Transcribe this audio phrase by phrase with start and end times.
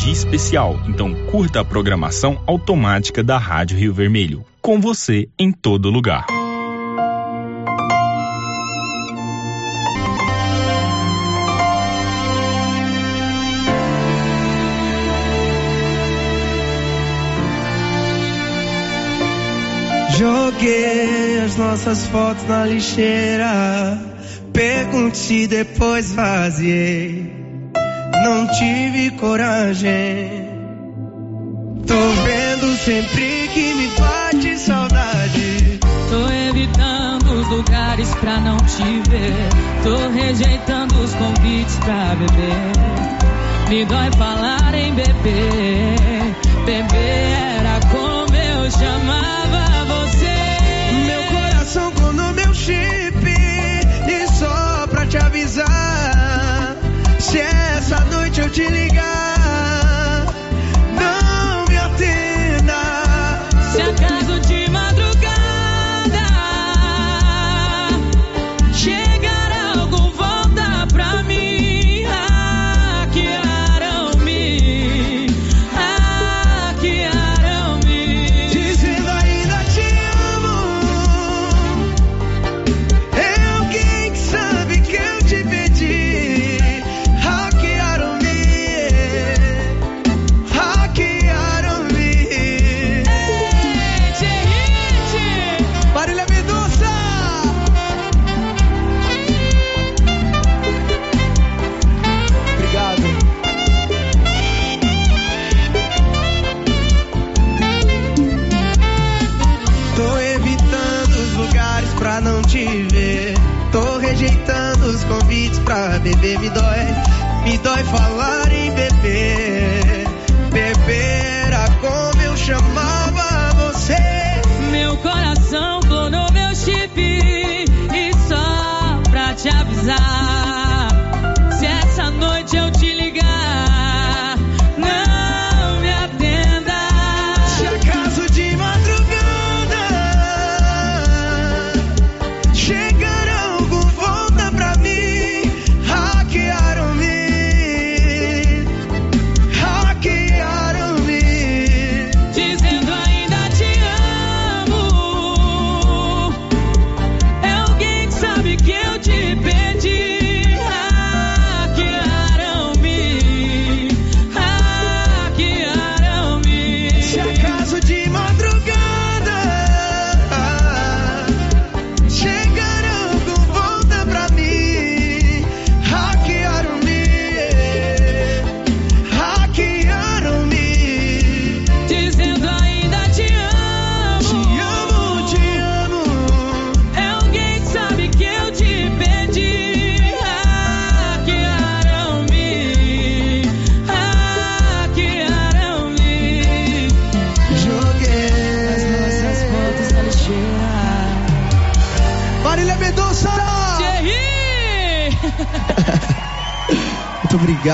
[0.00, 0.80] de especial.
[0.88, 4.44] Então curta a programação automática da Rádio Rio Vermelho.
[4.62, 6.26] Com você em todo lugar.
[20.16, 23.98] Joguei as nossas fotos na lixeira.
[24.52, 27.49] Pergunte depois vaziei.
[28.22, 30.50] Não tive coragem.
[31.86, 35.80] Tô vendo sempre que me bate saudade.
[36.10, 39.48] Tô evitando os lugares pra não te ver.
[39.82, 43.68] Tô rejeitando os convites pra beber.
[43.68, 46.34] Me dói falar em beber.
[46.66, 47.29] Beber
[58.50, 59.09] essa noite eu te ligar,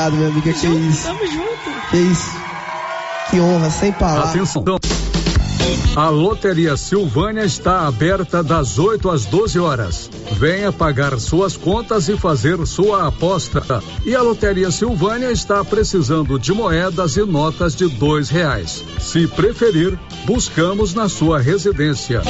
[0.06, 0.53] obrigado, minha amiga.
[0.53, 1.03] Que junto, isso?
[1.05, 1.91] Tamo junto.
[1.91, 2.31] Que isso?
[3.31, 4.31] Que honra, sem palavras.
[4.31, 4.65] Atenção.
[5.97, 10.11] A Loteria Silvânia está aberta das 8 às 12 horas.
[10.33, 13.83] Venha pagar suas contas e fazer sua aposta.
[14.05, 18.84] E a Loteria Silvânia está precisando de moedas e notas de dois reais.
[19.00, 22.21] Se preferir, buscamos na sua residência.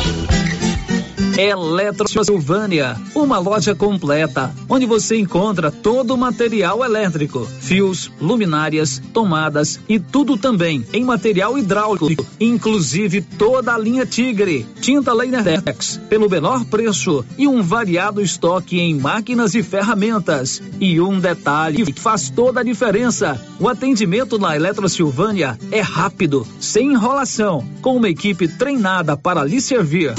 [1.37, 9.79] Eletro Silvânia, uma loja completa, onde você encontra todo o material elétrico, fios, luminárias, tomadas
[9.87, 16.65] e tudo também em material hidráulico, inclusive toda a linha Tigre, tinta Leinertex, pelo menor
[16.65, 20.63] preço e um variado estoque em máquinas e ferramentas.
[20.81, 26.47] E um detalhe que faz toda a diferença: o atendimento na Eletro Silvânia é rápido,
[26.59, 30.15] sem enrolação, com uma equipe treinada para lhe servir.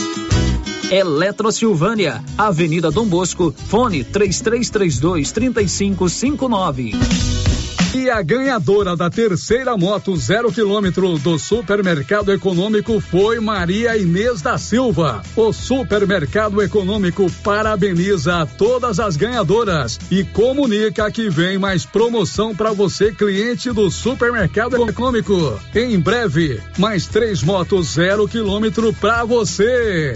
[0.90, 7.37] Eletro Silvânia, Avenida Dom Bosco, fone 3332 3559.
[7.94, 14.58] E a ganhadora da terceira moto zero quilômetro do Supermercado Econômico foi Maria Inês da
[14.58, 15.24] Silva.
[15.36, 22.72] O Supermercado Econômico parabeniza a todas as ganhadoras e comunica que vem mais promoção para
[22.72, 25.60] você, cliente do Supermercado Econômico.
[25.74, 30.14] Em breve, mais três motos zero quilômetro para você.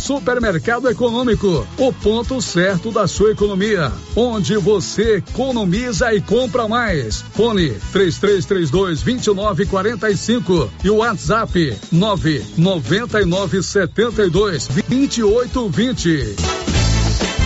[0.00, 7.22] Supermercado Econômico, o ponto certo da sua economia, onde você economiza e compra mais.
[7.34, 16.67] Fone 3332 2945 e o WhatsApp 999 72 2820.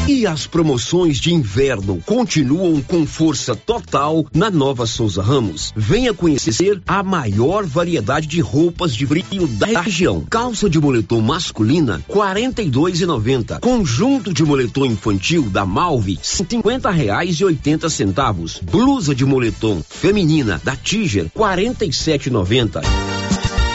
[0.08, 5.72] E as promoções de inverno continuam com força total na Nova Souza Ramos.
[5.76, 10.24] Venha conhecer a maior variedade de roupas de frio da região.
[10.28, 13.60] Calça de moletom masculina, quarenta e dois e noventa.
[13.60, 18.60] Conjunto de moletom infantil da Malve, cinquenta reais e oitenta centavos.
[18.60, 21.84] Blusa de moletom feminina da Tiger, quarenta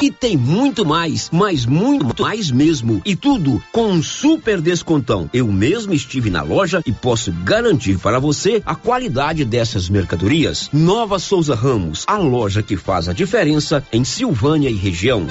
[0.02, 3.02] e tem muito mais, mas muito mais mesmo.
[3.06, 5.30] E tudo com um super descontão.
[5.34, 10.70] Eu mesmo estive na loja e posso garantir para você a qualidade dessas mercadorias.
[10.72, 15.26] Nova Souza Ramos, a loja que faz a diferença em Silvânia e região.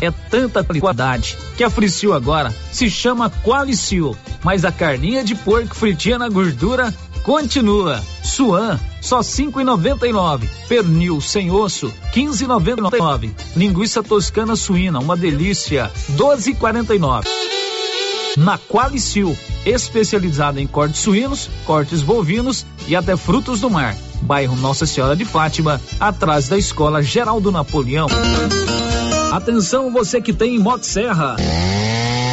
[0.00, 5.74] É tanta qualidade que a Fricil agora se chama Qualicil, mas a carninha de porco
[5.74, 8.02] fritinha na gordura continua.
[8.22, 10.48] Suan, só cinco e noventa e nove.
[10.68, 13.34] Pernil sem osso, quinze e noventa e nove.
[13.56, 17.28] Linguiça toscana suína, uma delícia, doze e quarenta e nove.
[18.36, 19.36] Na Qualicil,
[19.66, 23.96] especializada em cortes suínos, cortes bovinos e até frutos do mar.
[24.22, 28.06] Bairro Nossa Senhora de Fátima, atrás da Escola Geraldo Napoleão.
[29.32, 31.36] Atenção você que tem Motosserra.
[31.36, 31.99] Serra.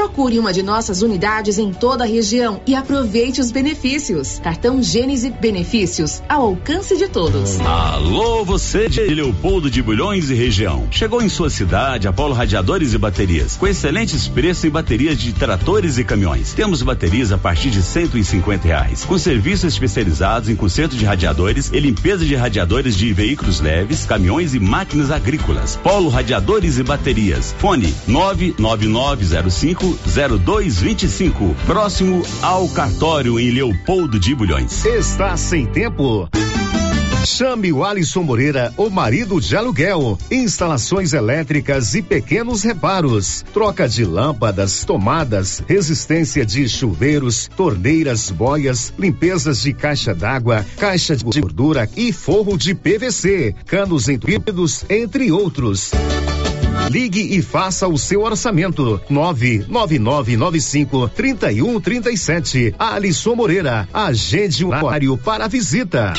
[0.00, 4.40] Procure uma de nossas unidades em toda a região e aproveite os benefícios.
[4.42, 7.60] Cartão Gênese Benefícios ao alcance de todos.
[7.60, 10.88] Alô, você de Leopoldo de Bulhões e região.
[10.90, 15.98] Chegou em sua cidade Apolo Radiadores e Baterias, com excelentes preços em baterias de tratores
[15.98, 16.54] e caminhões.
[16.54, 21.04] Temos baterias a partir de cento e cinquenta reais, com serviços especializados em conserto de
[21.04, 25.78] radiadores e limpeza de radiadores de veículos leves, caminhões e máquinas agrícolas.
[25.82, 27.54] Polo Radiadores e Baterias.
[27.58, 34.84] Fone nove nove nove zero cinco 0225, próximo ao cartório em Leopoldo de Bulhões.
[34.84, 36.28] Está sem tempo.
[37.24, 40.18] Chame o Alisson Moreira, o marido de aluguel.
[40.30, 43.44] Instalações elétricas e pequenos reparos.
[43.52, 51.40] Troca de lâmpadas, tomadas, resistência de chuveiros, torneiras, boias, limpezas de caixa d'água, caixa de
[51.40, 55.90] gordura e forro de PVC, canos entupidos, entre outros.
[56.88, 59.00] Ligue e faça o seu orçamento.
[59.08, 62.74] 99995 3137.
[62.78, 63.88] Alisson Moreira.
[63.92, 66.12] Agende um horário para visita.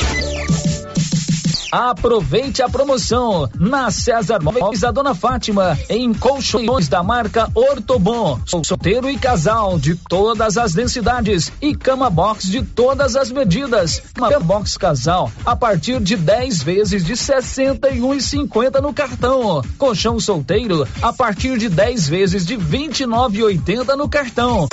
[1.72, 9.10] Aproveite a promoção na César Móveis da Dona Fátima em colchões da marca Ortobon, solteiro
[9.10, 14.02] e casal de todas as densidades e cama box de todas as medidas.
[14.14, 19.62] Cama box casal a partir de 10 vezes de 61,50 no cartão.
[19.78, 24.68] Colchão solteiro a partir de 10 vezes de 29,80 no cartão.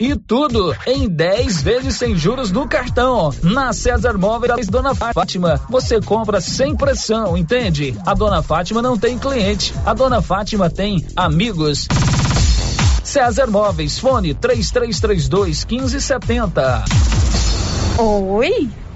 [0.00, 3.34] E tudo em 10 vezes sem juros no cartão.
[3.42, 7.98] Na César Móveis Dona Fátima, você compra sem pressão, entende?
[8.06, 11.88] A Dona Fátima não tem cliente, a Dona Fátima tem amigos.
[13.02, 16.84] César Móveis, fone 3332 1570.
[17.98, 18.70] Oi?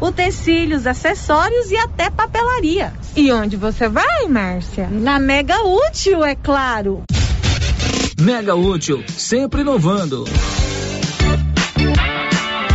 [0.00, 2.92] utensílios, acessórios e até papelaria.
[3.14, 4.88] E onde você vai, Márcia?
[4.90, 7.02] Na Mega Útil, é claro.
[8.18, 10.24] Mega útil, sempre inovando.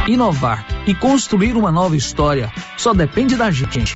[0.08, 3.96] Inovar e construir uma nova história só depende da gente.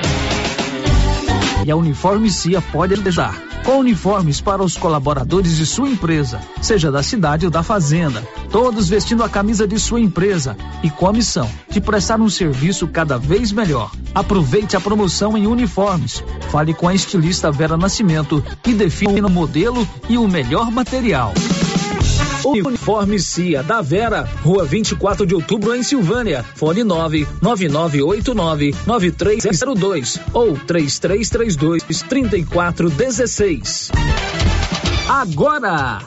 [1.65, 3.41] E a Uniforme Cia pode ajudar.
[3.63, 8.87] Com uniformes para os colaboradores de sua empresa, seja da cidade ou da fazenda, todos
[8.87, 13.17] vestindo a camisa de sua empresa e com a missão de prestar um serviço cada
[13.17, 13.89] vez melhor.
[14.13, 16.23] Aproveite a promoção em uniformes.
[16.51, 21.33] Fale com a estilista Vera Nascimento e defina o modelo e o melhor material.
[22.45, 26.45] Uniforme CIA da Vera, Rua 24 de Outubro em Silvânia.
[26.55, 33.91] Fone 99989 9302 ou 3332 3416.
[35.09, 35.99] Agora!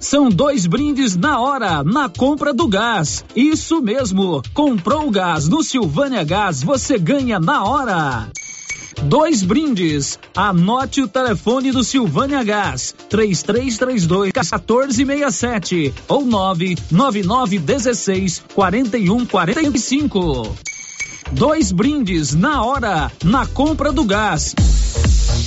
[0.00, 3.22] São dois brindes na hora, na compra do gás.
[3.36, 8.30] Isso mesmo, comprou o gás no Silvânia Gás, você ganha na hora.
[9.02, 10.18] Dois brindes.
[10.36, 20.54] Anote o telefone do Silvânia Gás: 3332 1467 ou 99916 4145.
[21.32, 24.54] Dois brindes na hora, na compra do gás.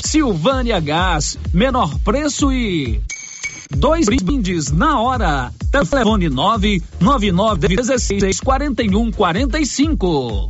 [0.03, 3.00] Silvânia Gás, menor preço e
[3.69, 5.51] dois brindes na hora.
[5.72, 10.50] Telefone 99916 4145.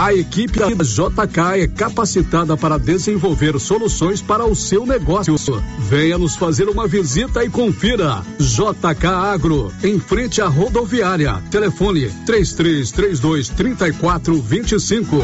[0.00, 5.36] A equipe da JK é capacitada para desenvolver soluções para o seu negócio.
[5.78, 8.22] Venha nos fazer uma visita e confira.
[8.38, 11.34] JK Agro, em frente à rodoviária.
[11.50, 15.18] Telefone 3332 3425.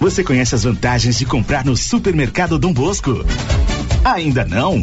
[0.00, 3.24] Você conhece as vantagens de comprar no Supermercado Dom Bosco?
[4.04, 4.82] Ainda não?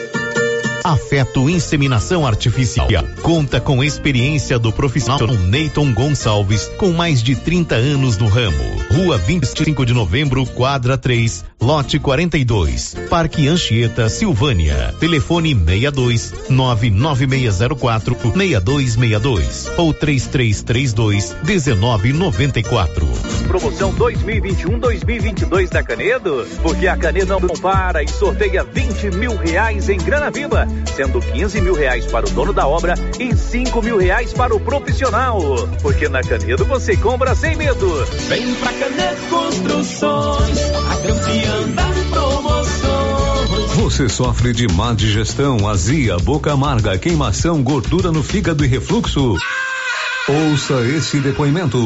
[0.83, 2.87] Afeto Inseminação Artificial.
[3.21, 8.63] Conta com experiência do profissional Neyton Gonçalves, com mais de 30 anos no ramo.
[8.91, 14.93] Rua 25 de Novembro, quadra 3, lote 42, Parque Anchieta, Silvânia.
[14.99, 23.07] Telefone 62 99604 6262 ou 3332 1994.
[23.47, 29.97] Promoção 2021-2022 da Canedo, porque a Canedo não para e sorteia 20 mil reais em
[29.97, 34.33] grana viva sendo 15 mil reais para o dono da obra e 5 mil reais
[34.33, 35.39] para o profissional.
[35.81, 38.05] Porque na Canedo você compra sem medo.
[38.27, 40.59] Vem pra Canedo Construções,
[40.89, 43.71] a campeã das promoções.
[43.75, 49.37] Você sofre de má digestão, azia, boca amarga, queimação, gordura no fígado e refluxo?
[50.27, 51.79] Ouça esse depoimento.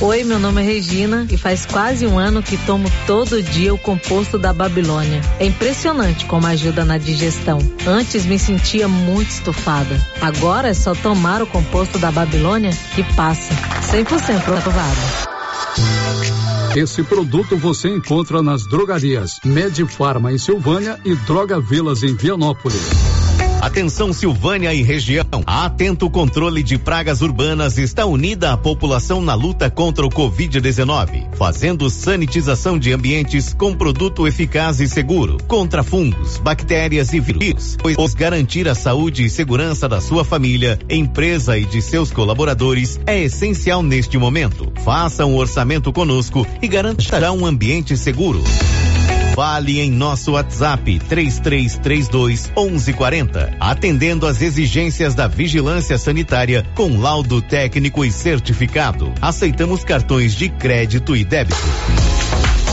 [0.00, 3.78] Oi, meu nome é Regina e faz quase um ano que tomo todo dia o
[3.78, 5.20] composto da Babilônia.
[5.38, 7.58] É impressionante como ajuda na digestão.
[7.86, 10.00] Antes me sentia muito estufada.
[10.22, 13.54] Agora é só tomar o composto da Babilônia que passa.
[13.82, 15.26] 100% aprovado.
[16.74, 23.15] Esse produto você encontra nas drogarias Medifarma em Silvânia e Droga Vilas em Vianópolis.
[23.66, 25.42] Atenção Silvânia e região.
[25.44, 31.34] A Atento Controle de Pragas Urbanas está unida à população na luta contra o Covid-19,
[31.34, 38.14] fazendo sanitização de ambientes com produto eficaz e seguro contra fungos, bactérias e vírus, pois
[38.14, 43.82] garantir a saúde e segurança da sua família, empresa e de seus colaboradores é essencial
[43.82, 44.72] neste momento.
[44.84, 48.44] Faça um orçamento conosco e garanta um ambiente seguro.
[49.36, 58.02] Fale em nosso WhatsApp 3332 1140, atendendo às exigências da vigilância sanitária com laudo técnico
[58.02, 59.12] e certificado.
[59.20, 61.60] Aceitamos cartões de crédito e débito.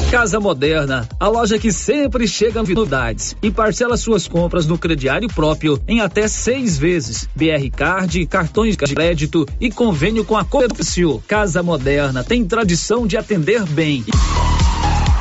[0.10, 5.84] Casa Moderna, a loja que sempre chega novidades e parcela suas compras no crediário próprio
[5.86, 7.28] em até seis vezes.
[7.36, 11.22] BR Card, cartões de crédito e convênio com a Comercio.
[11.28, 14.06] Casa Moderna tem tradição de atender bem.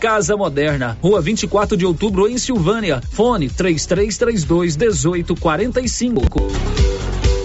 [0.03, 3.01] Casa Moderna, Rua 24 de Outubro, em Silvânia.
[3.13, 6.23] Fone 3332 1845.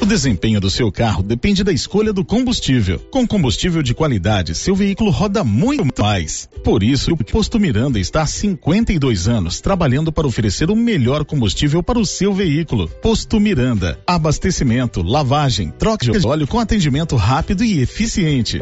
[0.01, 2.97] O desempenho do seu carro depende da escolha do combustível.
[3.11, 6.49] Com combustível de qualidade, seu veículo roda muito mais.
[6.63, 11.83] Por isso, o Posto Miranda está há 52 anos trabalhando para oferecer o melhor combustível
[11.83, 12.87] para o seu veículo.
[12.87, 18.59] Posto Miranda, abastecimento, lavagem, troca de óleo com atendimento rápido e eficiente.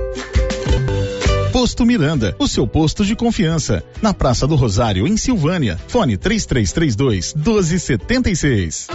[1.56, 3.82] Posto Miranda, o seu posto de confiança.
[4.02, 5.80] Na Praça do Rosário, em Silvânia.
[5.88, 8.88] Fone 3332 1276.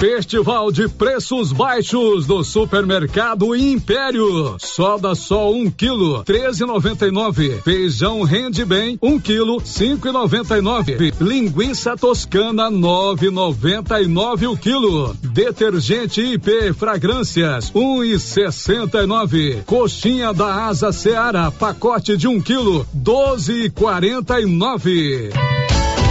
[0.00, 4.56] Festival de preços baixos do Supermercado Império.
[4.58, 7.60] Soda só um quilo, treze noventa e nove.
[7.62, 11.12] Feijão rende bem, um quilo, cinco e noventa e nove.
[11.20, 15.14] Linguiça toscana, nove noventa e nove o quilo.
[15.22, 19.62] Detergente IP Fragrâncias, um e sessenta e nove.
[19.66, 25.28] Coxinha da Asa Seara, pacote de um quilo, doze e quarenta e nove.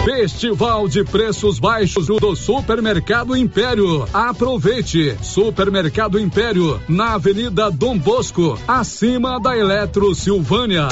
[0.04, 4.08] Festival de preços baixos do Supermercado Império.
[4.14, 5.18] Aproveite!
[5.22, 10.88] Supermercado Império, na Avenida Dom Bosco, acima da Eletro Silvânia.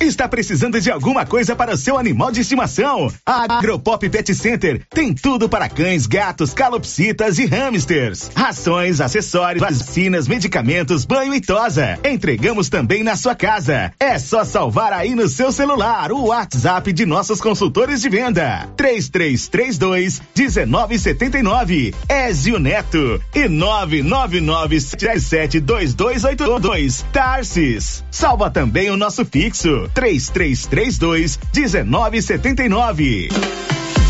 [0.00, 3.12] Está precisando de alguma coisa para seu animal de estimação?
[3.26, 8.30] A Agropop Pet Center tem tudo para cães, gatos, calopsitas e hamsters.
[8.34, 11.98] Rações, acessórios, vacinas, medicamentos, banho e tosa.
[12.04, 13.92] Entregamos também na sua casa.
[13.98, 18.68] É só salvar aí no seu celular o WhatsApp de nossos consultores de venda.
[18.76, 21.92] 3332 1979.
[22.08, 27.04] Ezio Neto e 99977 2282.
[27.12, 28.04] Tarsis.
[28.12, 29.87] Salva também o nosso fixo.
[29.94, 31.38] 3332
[31.84, 33.28] 1979.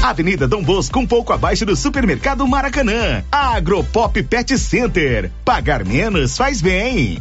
[0.03, 3.25] Avenida Dom Bosco, um pouco abaixo do Supermercado Maracanã.
[3.31, 5.31] Agropop Pet Center.
[5.45, 7.19] Pagar menos faz bem.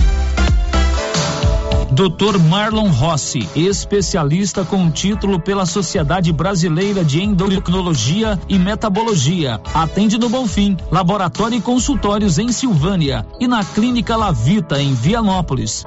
[1.91, 2.38] Dr.
[2.38, 9.60] Marlon Rossi, especialista com título pela Sociedade Brasileira de Endocrinologia e Metabologia.
[9.74, 15.84] Atende no Bonfim, laboratório e consultórios em Silvânia e na Clínica Lavita em Vianópolis.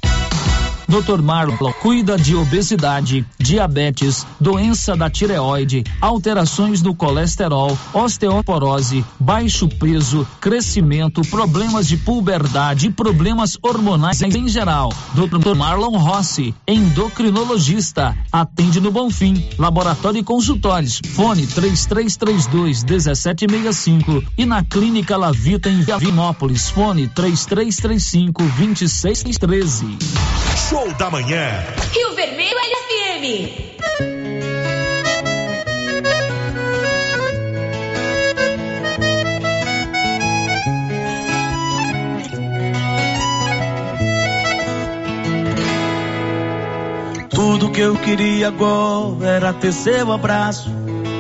[0.88, 1.22] Dr.
[1.22, 11.22] Marlon cuida de obesidade, diabetes, doença da tireoide, alterações do colesterol, osteoporose, baixo peso, crescimento,
[11.22, 14.92] problemas de puberdade e problemas hormonais em geral.
[15.14, 15.54] Dr.
[15.56, 21.00] Marlon Rossi, endocrinologista, atende no Bonfim, laboratório e consultórios.
[21.14, 26.68] Fone 3332 1765 e na Clínica Lavita em Vianópolis.
[26.68, 29.98] Fone 3335 2613.
[30.68, 31.69] Show da manhã.
[31.92, 33.70] Rio Vermelho LFM.
[47.30, 50.70] Tudo que eu queria agora era ter seu abraço,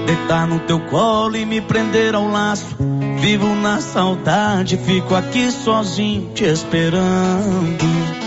[0.06, 2.76] deitar no teu colo e me prender ao laço.
[3.20, 8.19] Vivo na saudade, fico aqui sozinho te esperando.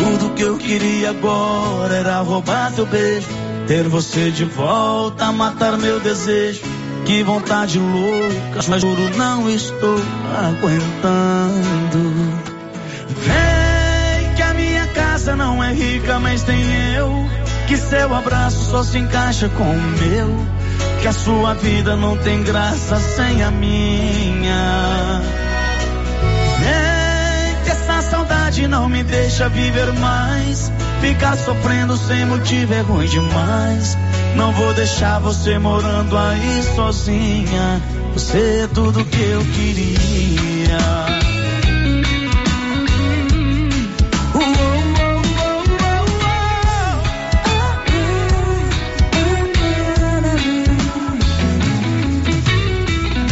[0.00, 3.28] Tudo que eu queria agora era roubar teu beijo,
[3.66, 6.62] ter você de volta, matar meu desejo.
[7.04, 10.00] Que vontade louca, mas juro não estou
[10.38, 12.12] aguentando.
[13.08, 16.62] Vem que a minha casa não é rica, mas tem
[16.94, 17.28] eu.
[17.68, 20.46] Que seu abraço só se encaixa com o meu.
[21.02, 25.20] Que a sua vida não tem graça sem a minha.
[28.60, 30.70] Saudade não me deixa viver mais.
[31.00, 33.96] Ficar sofrendo sem motivo é ruim demais.
[34.36, 37.82] Não vou deixar você morando aí sozinha.
[38.12, 40.78] Você é tudo que eu queria.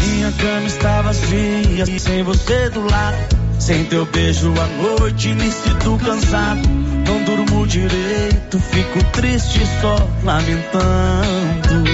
[0.07, 3.38] Minha cama está vazia, sem você do lado.
[3.69, 6.67] Sem teu beijo à noite, me sinto cansado.
[7.07, 11.85] Não durmo direito, fico triste só lamentando.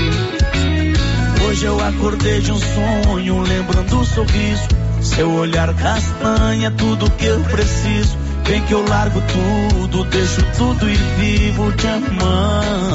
[1.44, 4.68] Hoje eu acordei de um sonho, lembrando o sorriso.
[5.00, 8.16] Seu olhar castanha, tudo que eu preciso.
[8.44, 12.93] Vem que eu largo tudo, deixo tudo e vivo te amando.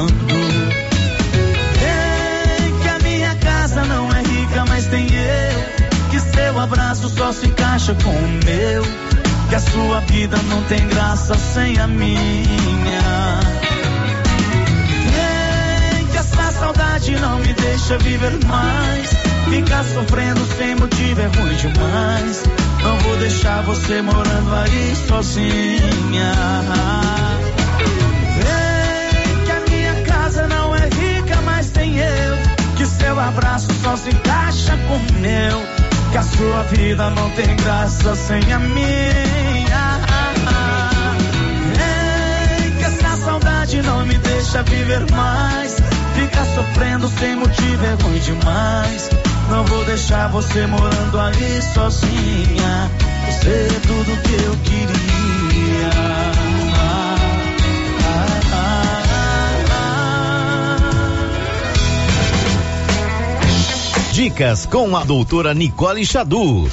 [7.29, 8.83] só se encaixa com o meu.
[9.49, 13.39] Que a sua vida não tem graça sem a minha.
[15.95, 19.09] Vem que essa saudade não me deixa viver mais.
[19.49, 22.43] Ficar sofrendo sem motivo é ruim demais.
[22.83, 26.33] Não vou deixar você morando aí sozinha.
[28.37, 32.37] Vem que a minha casa não é rica, mas sem eu.
[32.75, 35.78] Que seu abraço só se encaixa com o meu.
[36.11, 39.99] Que a sua vida não tem graça sem a minha.
[41.77, 45.75] Vem que essa saudade não me deixa viver mais.
[46.15, 49.09] Ficar sofrendo sem motivo é ruim demais.
[49.49, 52.91] Não vou deixar você morando aí sozinha.
[53.27, 56.08] Você é tudo que eu queria.
[64.19, 66.67] Dicas com a doutora Nicole Xadu.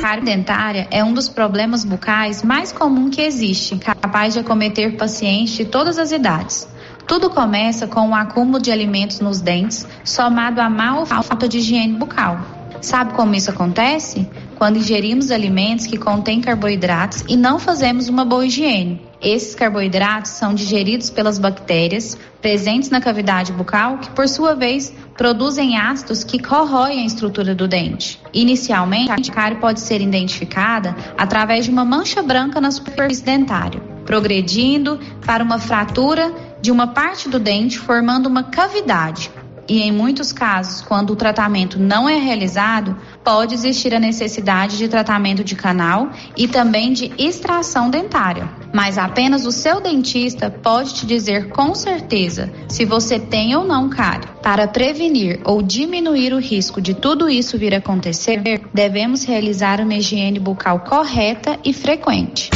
[0.00, 5.54] cárie dentária é um dos problemas bucais mais comum que existe, capaz de acometer pacientes
[5.54, 6.68] de todas as idades.
[7.08, 11.98] Tudo começa com o acúmulo de alimentos nos dentes, somado má ou falta de higiene
[11.98, 12.38] bucal.
[12.80, 14.24] Sabe como isso acontece?
[14.56, 19.11] Quando ingerimos alimentos que contêm carboidratos e não fazemos uma boa higiene.
[19.22, 25.78] Esses carboidratos são digeridos pelas bactérias presentes na cavidade bucal, que por sua vez produzem
[25.78, 28.20] ácidos que corroem a estrutura do dente.
[28.34, 34.98] Inicialmente, a cárie pode ser identificada através de uma mancha branca na superfície dentária, progredindo
[35.24, 39.30] para uma fratura de uma parte do dente, formando uma cavidade.
[39.68, 44.88] E em muitos casos, quando o tratamento não é realizado, pode existir a necessidade de
[44.88, 48.61] tratamento de canal e também de extração dentária.
[48.72, 53.88] Mas apenas o seu dentista pode te dizer com certeza se você tem ou não
[53.88, 54.28] cárie.
[54.42, 59.94] Para prevenir ou diminuir o risco de tudo isso vir a acontecer, devemos realizar uma
[59.94, 62.50] higiene bucal correta e frequente.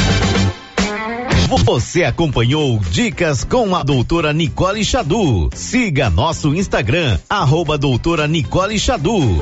[1.63, 5.49] Você acompanhou Dicas com a doutora Nicole Xadu.
[5.55, 9.41] Siga nosso Instagram, arroba doutora Nicole Xadu.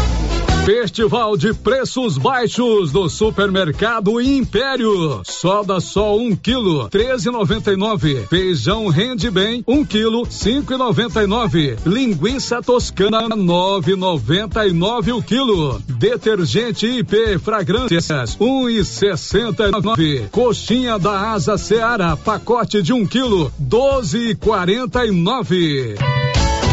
[0.65, 5.21] Festival de preços baixos do Supermercado Império.
[5.25, 8.27] Soda só um quilo, treze noventa e nove.
[8.29, 11.77] Feijão rende bem, um quilo, cinco e noventa e nove.
[11.83, 15.81] Linguiça toscana, nove noventa e nove o quilo.
[15.87, 20.27] Detergente IP fragrâncias, um e sessenta e nove.
[20.31, 25.95] Coxinha da Asa Seara, pacote de um quilo, doze e quarenta e nove.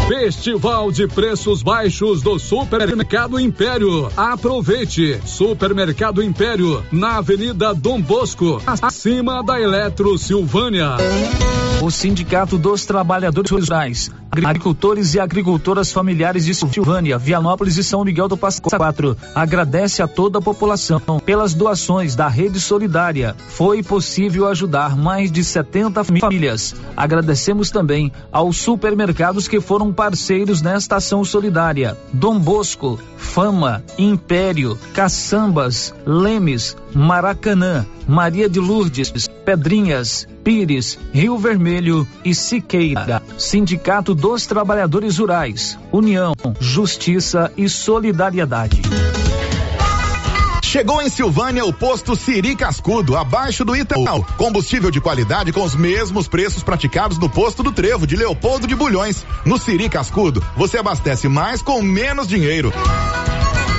[0.09, 4.11] Festival de preços baixos do Supermercado Império.
[4.17, 5.21] Aproveite!
[5.27, 10.97] Supermercado Império, na Avenida Dom Bosco, acima da Eletro Silvânia.
[11.89, 18.29] O Sindicato dos Trabalhadores Rurais, Agricultores e Agricultoras Familiares de Silvânia, Vianópolis e São Miguel
[18.29, 23.35] do Passa Quatro agradece a toda a população pelas doações da Rede Solidária.
[23.49, 26.77] Foi possível ajudar mais de 70 famílias.
[26.95, 35.95] Agradecemos também aos supermercados que foram parceiros nesta ação solidária: Dom Bosco, Fama, Império, Caçambas,
[36.05, 43.23] Lemes, Maracanã, Maria de Lourdes, Pedrinhas, Pires, Rio Vermelho e Siqueira.
[43.39, 45.79] Sindicato dos Trabalhadores Rurais.
[45.91, 48.83] União, Justiça e Solidariedade.
[50.63, 54.23] Chegou em Silvânia o posto Siri Cascudo, abaixo do Itaú.
[54.37, 58.75] Combustível de qualidade com os mesmos preços praticados no posto do Trevo de Leopoldo de
[58.75, 59.25] Bulhões.
[59.47, 62.71] No Siri Cascudo, você abastece mais com menos dinheiro.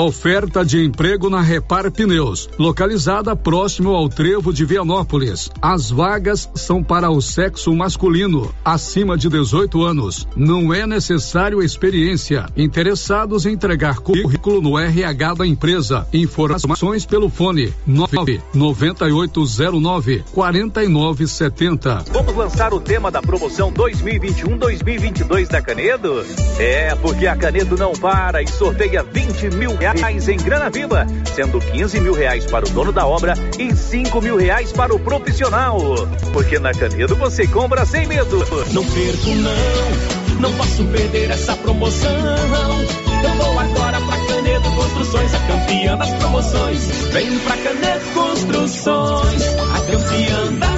[0.00, 5.50] Oferta de emprego na Repar Pneus, localizada próximo ao trevo de Vianópolis.
[5.60, 10.28] As vagas são para o sexo masculino, acima de 18 anos.
[10.36, 12.46] Não é necessário experiência.
[12.56, 16.06] Interessados em entregar currículo no RH da empresa.
[16.12, 22.04] Informações pelo fone 99809 4970.
[22.12, 26.24] Vamos lançar o tema da promoção 2021-2022 da Canedo?
[26.56, 31.06] É, porque a Canedo não para e sorteia 20 mil reais reais em grana viva,
[31.34, 34.98] sendo 15 mil reais para o dono da obra e 5 mil reais para o
[34.98, 35.78] profissional.
[36.32, 38.38] Porque na Canedo você compra sem medo.
[38.72, 42.10] Não perco não, não posso perder essa promoção.
[43.22, 46.86] Eu vou agora pra Canedo Construções, a campeã das promoções.
[47.12, 50.77] Vem pra Canedo Construções, a campeã das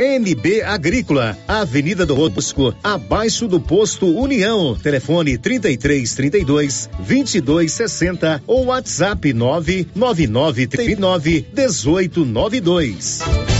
[0.00, 4.74] NB Agrícola, Avenida do Rosco, abaixo do posto União.
[4.74, 13.59] Telefone 33 32 22 60 ou WhatsApp 999 39 18 92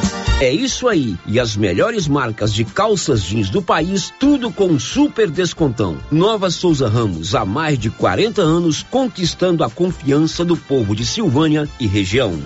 [0.41, 1.15] É isso aí.
[1.27, 5.99] E as melhores marcas de calças jeans do país, tudo com super descontão.
[6.09, 11.69] Nova Souza Ramos, há mais de 40 anos, conquistando a confiança do povo de Silvânia
[11.79, 12.39] e região.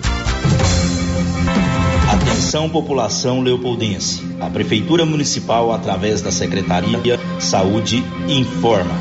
[2.12, 4.22] Atenção população leopoldense.
[4.40, 8.94] A Prefeitura Municipal, através da Secretaria Saúde, informa.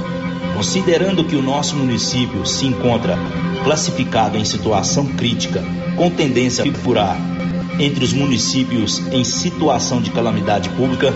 [0.56, 3.18] Considerando que o nosso município se encontra
[3.62, 5.62] classificado em situação crítica,
[5.98, 7.36] com tendência a figurar
[7.80, 11.14] entre os municípios em situação de calamidade pública,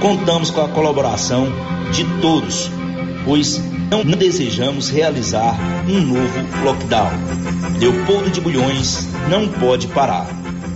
[0.00, 1.48] contamos com a colaboração
[1.92, 2.70] de todos,
[3.24, 3.60] pois
[3.90, 5.58] não desejamos realizar
[5.88, 7.10] um novo lockdown.
[7.78, 10.28] Leopoldo de Bulhões não pode parar.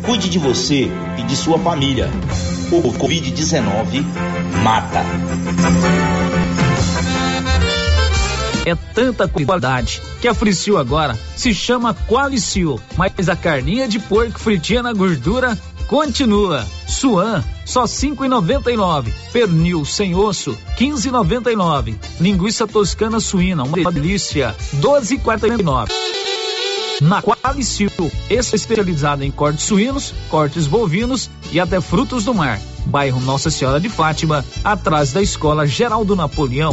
[0.04, 2.10] Cuide de você e de sua família.
[2.72, 4.04] O Covid-19
[4.62, 5.04] mata.
[8.64, 14.40] É tanta qualidade que a Fricil agora se chama Qualicil, mas a carninha de porco
[14.40, 16.64] fritinha na gordura continua.
[16.86, 19.12] Suan, só cinco e noventa e nove.
[19.32, 21.98] Pernil sem osso, quinze e noventa e nove.
[22.18, 25.92] Linguiça toscana suína, uma delícia, doze e quarenta e nove.
[27.02, 27.90] Na Qualicil,
[28.30, 32.58] especializada em cortes suínos, cortes bovinos e até frutos do mar.
[32.86, 36.72] Bairro Nossa Senhora de Fátima, atrás da Escola Geraldo Napoleão.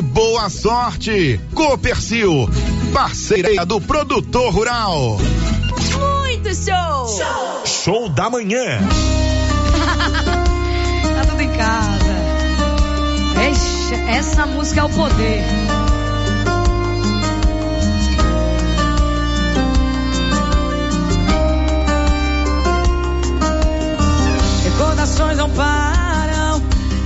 [0.01, 1.39] boa sorte.
[1.53, 2.49] Copercil,
[2.93, 5.17] parceira do produtor rural.
[5.99, 7.07] Muito show!
[7.07, 8.79] Show, show da manhã.
[11.15, 12.11] tá tudo em casa.
[13.43, 15.43] Eixa, essa música é o poder.
[24.63, 26.00] Recordações não param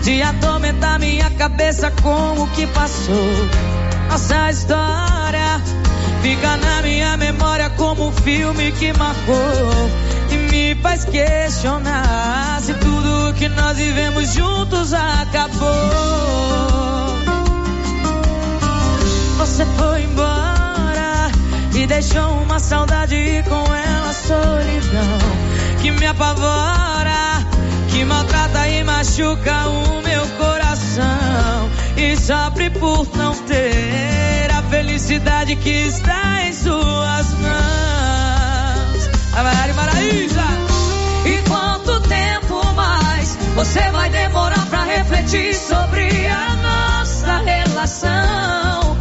[0.05, 3.49] de atormentar minha cabeça com o que passou.
[4.07, 5.59] Nossa história
[6.21, 9.89] fica na minha memória como um filme que marcou
[10.29, 15.69] e me faz questionar se tudo que nós vivemos juntos acabou.
[19.39, 21.31] Você foi embora
[21.73, 25.17] e deixou uma saudade e com ela solidão
[25.81, 26.75] que me apavora
[27.95, 35.87] que maltrata e machuca o meu coração e sofre por não ter a felicidade que
[35.87, 39.09] está em suas mãos.
[39.33, 40.43] Avari Maraísa!
[41.25, 48.97] E quanto tempo mais você vai demorar pra refletir sobre a nossa relação?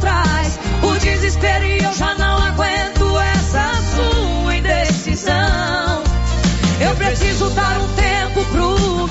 [0.00, 6.02] Traz o desespero e eu já não aguento essa sua indecisão.
[6.80, 9.09] Eu preciso dar um tempo pro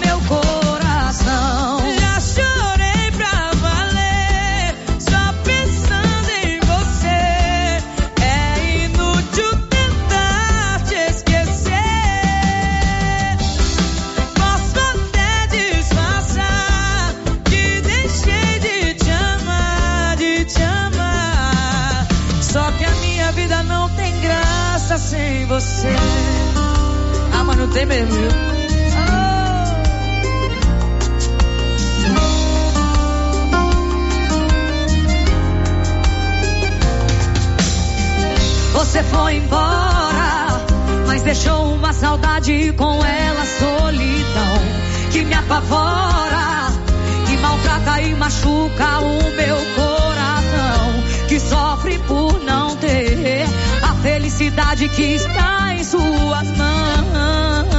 [27.90, 28.30] mesmo, viu?
[38.74, 40.64] Você foi embora,
[41.08, 44.62] mas deixou uma saudade com ela solidão
[45.12, 46.72] que me apavora,
[47.28, 53.46] que maltrata e machuca o meu coração, que sofre por não ter
[53.82, 57.79] a felicidade que está em suas mãos.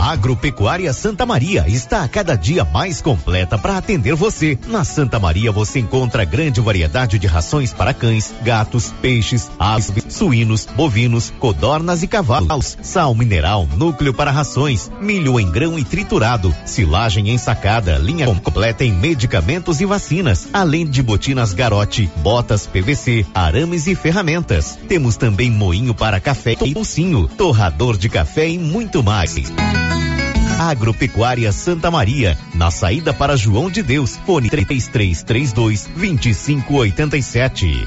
[0.00, 4.56] Agropecuária Santa Maria está a cada dia mais completa para atender você.
[4.68, 10.66] Na Santa Maria você encontra grande variedade de rações para cães, gatos, peixes, aves, suínos,
[10.66, 17.30] bovinos, codornas e cavalos, sal mineral, núcleo para rações, milho em grão e triturado, silagem
[17.30, 23.94] ensacada, linha completa em medicamentos e vacinas, além de botinas garote, botas PVC, arames e
[23.94, 24.78] ferramentas.
[24.88, 29.34] Temos também moinho para café e bolsinho, torrador de café e muito mais.
[30.58, 37.86] Agropecuária Santa Maria, na saída para João de Deus, fone 3332 2587.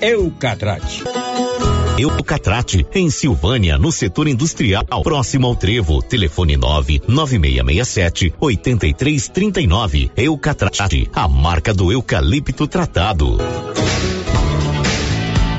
[0.00, 1.02] Eucatrate.
[1.98, 6.00] Eucatrate, em Silvânia, no setor industrial, próximo ao Trevo.
[6.00, 10.12] Telefone 9 9667 8339.
[10.16, 13.38] Eucatrate, a marca do eucalipto tratado.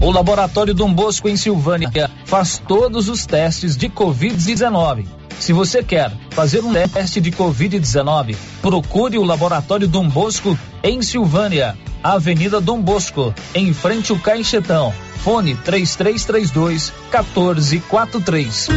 [0.02, 1.92] O Laboratório Dom Bosco em Silvânia
[2.24, 5.06] faz todos os testes de Covid-19.
[5.38, 11.78] Se você quer fazer um teste de Covid-19, procure o Laboratório Dom Bosco em Silvânia,
[12.04, 14.94] Avenida Dom Bosco, em frente ao Caixetão.
[15.24, 18.68] Fone 3332 1443.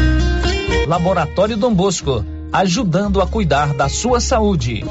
[0.89, 4.85] Laboratório Dom Bosco, ajudando a cuidar da sua saúde.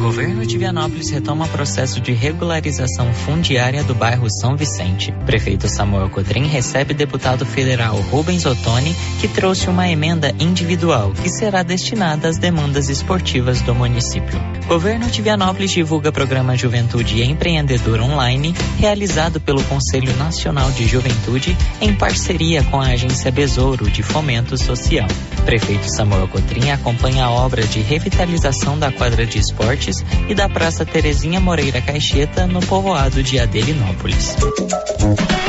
[0.00, 5.12] Governo de Vianópolis retoma processo de regularização fundiária do bairro São Vicente.
[5.26, 11.62] Prefeito Samuel Cotrim recebe deputado federal Rubens Ottoni, que trouxe uma emenda individual que será
[11.62, 14.40] destinada às demandas esportivas do município.
[14.66, 21.94] Governo de Vianópolis divulga programa Juventude Empreendedor Online, realizado pelo Conselho Nacional de Juventude em
[21.94, 25.08] parceria com a agência Besouro de Fomento Social.
[25.44, 29.38] Prefeito Samuel Cotrim acompanha a obra de revitalização da quadra de
[30.28, 34.36] e da Praça Terezinha Moreira Caixeta, no povoado de Adelinópolis.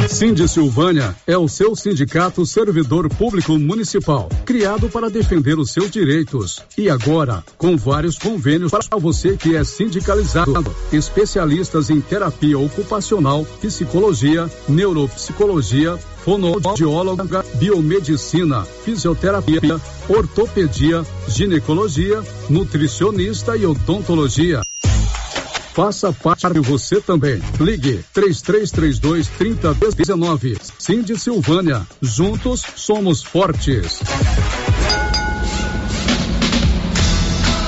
[0.08, 6.62] Cindy Silvânia é o seu sindicato servidor público municipal, criado para defender os seus direitos.
[6.78, 14.50] E agora, com vários convênios para você que é sindicalizado, especialistas em terapia ocupacional, psicologia,
[14.68, 24.62] neuropsicologia, fonoaudióloga, biomedicina, fisioterapia, ortopedia, ginecologia, nutricionista e odontologia.
[25.74, 27.42] Faça parte você também.
[27.60, 30.58] Ligue 3332 3019.
[30.78, 31.88] Cindy Silvânia.
[32.02, 34.02] Juntos somos fortes.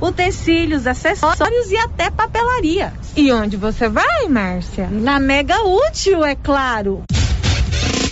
[0.00, 2.92] utensílios, acessórios e até papelaria.
[3.16, 4.88] E onde você vai, Márcia?
[4.90, 7.02] Na Mega Útil, é claro.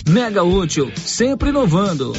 [0.09, 2.12] Mega Útil, sempre inovando.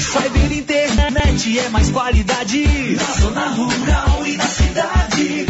[0.00, 5.49] Cyber Internet é mais qualidade na zona rural e na cidade.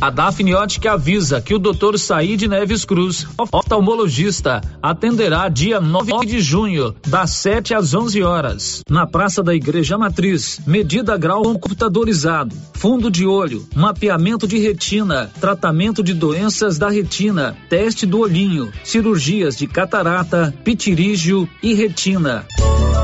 [0.00, 1.98] A Dafniótica avisa que o Dr.
[1.98, 9.08] Saíde Neves Cruz, oftalmologista, atenderá dia 9 de junho, das 7 às 11 horas, na
[9.08, 10.60] Praça da Igreja Matriz.
[10.64, 18.06] Medida grau computadorizado, fundo de olho, mapeamento de retina, tratamento de doenças da retina, teste
[18.06, 22.46] do olhinho, cirurgias de catarata, pitirígio e retina.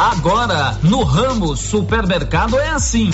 [0.00, 3.10] Agora, no Ramos Supermercado é assim.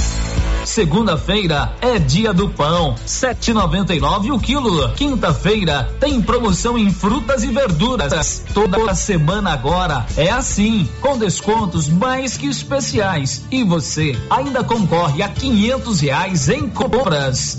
[0.65, 4.89] Segunda-feira é dia do pão, 7,99 o quilo.
[4.93, 8.45] Quinta-feira tem promoção em frutas e verduras.
[8.55, 13.45] Toda semana agora é assim, com descontos mais que especiais.
[13.51, 17.59] E você ainda concorre a 500 reais em compras.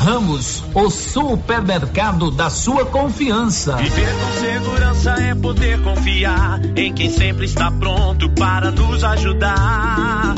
[0.00, 3.76] Ramos, o supermercado da sua confiança.
[3.76, 10.34] Viver com segurança é poder confiar em quem sempre está pronto para nos ajudar.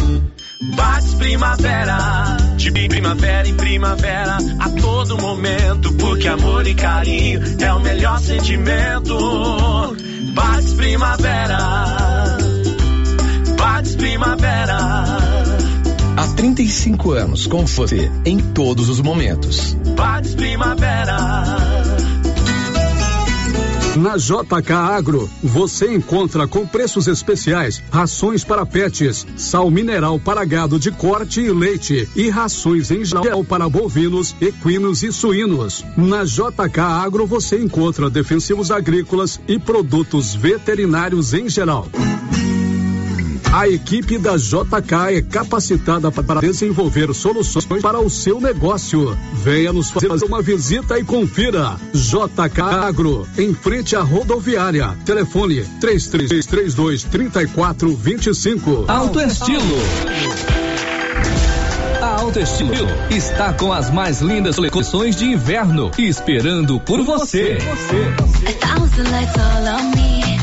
[0.62, 7.80] Bates Primavera, de primavera em primavera, a todo momento, porque amor e carinho é o
[7.80, 9.16] melhor sentimento.
[10.34, 11.56] Bates Primavera,
[16.20, 19.72] Há 35 anos com você em todos os momentos.
[19.96, 21.16] Bates Primavera.
[23.96, 30.78] Na JK Agro, você encontra com preços especiais rações para pets, sal mineral para gado
[30.78, 35.82] de corte e leite e rações em gel para bovinos, equinos e suínos.
[35.96, 41.88] Na JK Agro você encontra defensivos agrícolas e produtos veterinários em geral.
[43.52, 49.18] A equipe da JK é capacitada para desenvolver soluções para o seu negócio.
[49.42, 51.74] Venha nos fazer uma visita e confira.
[51.92, 54.96] JK Agro, em frente à rodoviária.
[55.04, 58.84] Telefone 3332 3425.
[58.86, 59.78] Alto Estilo.
[62.00, 67.58] A Alto Estilo está com as mais lindas coleções de inverno esperando por você.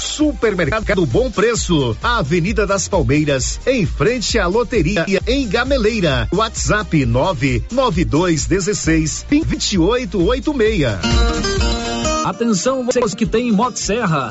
[0.00, 6.28] Supermercado Bom Preço, Avenida das Palmeiras, em frente à loteria em Gameleira.
[6.32, 10.88] WhatsApp 99216 2886.
[12.24, 14.30] Atenção, vocês que tem Motosserra.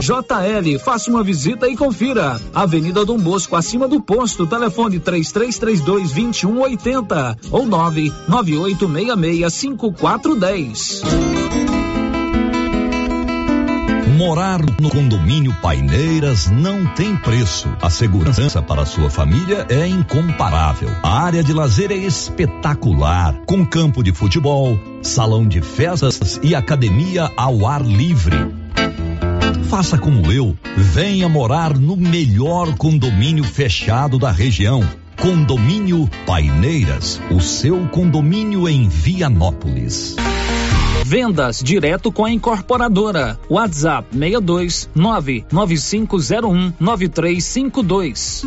[0.00, 2.40] JL, faça uma visita e confira.
[2.54, 11.02] Avenida Dom Bosco, acima do posto, telefone 3332 2180 ou 99866 5410.
[14.16, 17.68] Morar no condomínio Paineiras não tem preço.
[17.82, 20.88] A segurança para sua família é incomparável.
[21.02, 27.28] A área de lazer é espetacular, com campo de futebol, salão de festas e academia
[27.36, 28.63] ao ar livre.
[29.74, 34.88] Faça como eu, venha morar no melhor condomínio fechado da região.
[35.20, 40.14] Condomínio Paineiras, o seu condomínio em Vianópolis.
[41.04, 43.36] Vendas direto com a incorporadora.
[43.50, 48.46] WhatsApp 62 99501 9352.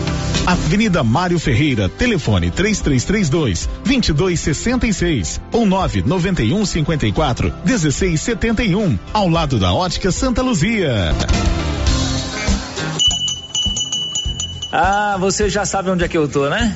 [0.45, 10.41] Avenida Mário Ferreira, telefone 3332 2266 ou 991 54 1671, ao lado da Ótica Santa
[10.41, 11.13] Luzia.
[14.71, 16.75] Ah, você já sabe onde é que eu tô, né?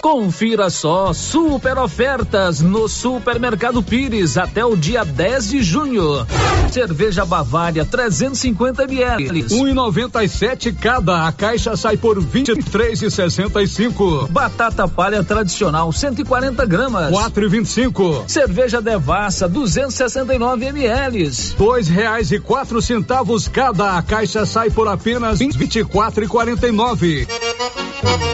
[0.00, 6.24] Confira só super ofertas no Supermercado Pires até o dia 10 de junho.
[6.70, 9.42] Cerveja Bavária 350 ml.
[9.44, 11.26] 1,97 cada.
[11.26, 14.30] A caixa sai por 23,65.
[14.30, 17.12] Batata palha tradicional 140 gramas.
[17.12, 18.28] 4,25.
[18.28, 21.28] Cerveja Devassa 269 ml.
[21.56, 23.98] Dois reais e quatro centavos cada.
[23.98, 27.26] A caixa sai por apenas 24,49.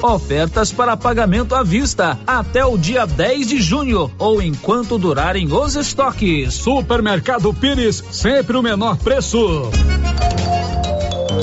[0.03, 5.77] Ofertas para pagamento à vista até o dia 10 de junho ou enquanto durarem os
[5.77, 6.55] estoques.
[6.55, 9.71] Supermercado Pires, sempre o menor preço.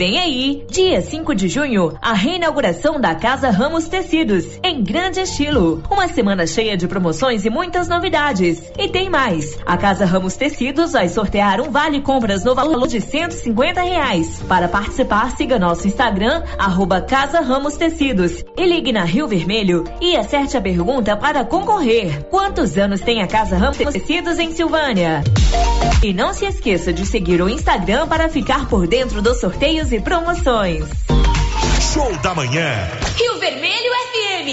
[0.02, 5.84] Vem aí, dia 5 de junho, a reinauguração da Casa Ramos Tecidos, em grande estilo.
[5.92, 8.72] Uma semana cheia de promoções e muitas novidades.
[8.80, 9.60] E tem mais.
[9.64, 14.42] A Casa Ramos Tecidos vai sortear um vale compras no valor de 150 reais.
[14.48, 18.44] Para participar, siga nosso Instagram, arroba Casa Ramos Tecidos.
[18.58, 22.24] E ligue na Rio Vermelho e acerte a pergunta para concorrer.
[22.24, 25.22] Quantos anos tem a Casa Ramos Tecidos em Silvânia?
[26.04, 30.00] E não se esqueça de seguir o Instagram para ficar por dentro dos sorteios e
[30.00, 30.84] promoções.
[31.94, 32.90] Show da manhã.
[33.16, 34.48] Rio Vermelho FM.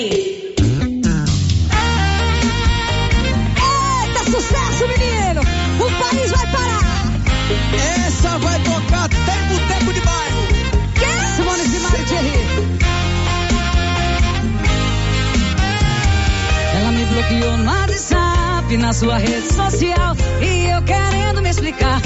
[4.05, 5.41] Eita, sucesso, menino!
[5.41, 6.89] O país vai parar!
[8.07, 9.09] Essa vai tocar
[18.69, 20.14] WhatsApp, na sua rede social.
[20.43, 22.01] E eu querendo me explicar.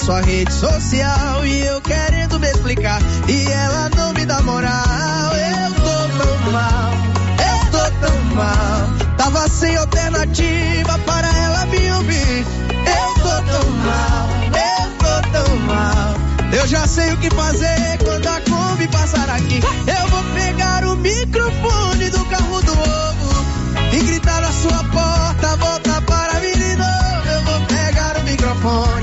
[0.00, 1.44] Sua rede social.
[1.44, 3.00] E eu querendo me explicar.
[3.28, 5.32] E ela não me dá moral.
[5.36, 6.92] Eu tô tão mal,
[7.38, 9.16] eu tô tão mal.
[9.16, 12.46] Tava sem alternativa para ela me ouvir.
[12.70, 16.14] Eu tô tão mal, eu tô tão mal.
[16.52, 19.60] Eu já sei o que fazer quando a Kombi passar aqui.
[19.86, 23.44] Eu vou pegar o microfone do carro do ovo
[23.92, 27.28] e gritar na sua porta, volta para mim de novo.
[27.32, 28.99] Eu vou pegar o microfone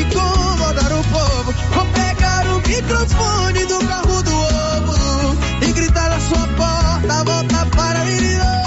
[0.00, 1.52] incomodar o povo.
[1.74, 8.04] Vou pegar o microfone do carro do ovo e gritar na sua porta, volta para
[8.04, 8.57] mim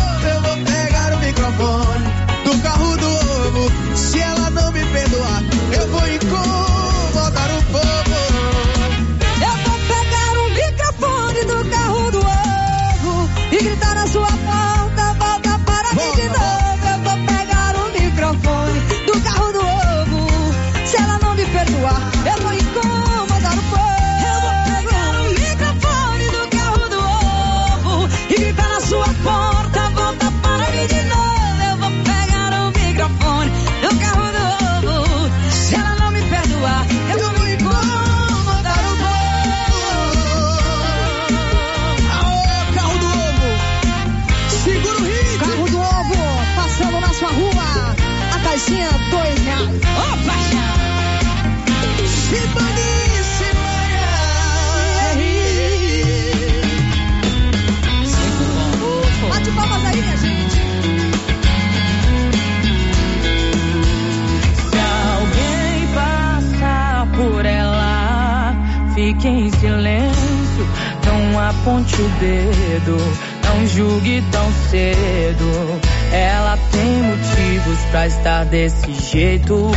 [71.62, 72.98] aponte o dedo,
[73.44, 75.80] não julgue tão cedo.
[76.12, 79.72] Ela tem motivos pra estar desse jeito.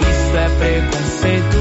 [0.00, 1.58] Isso é preconceito.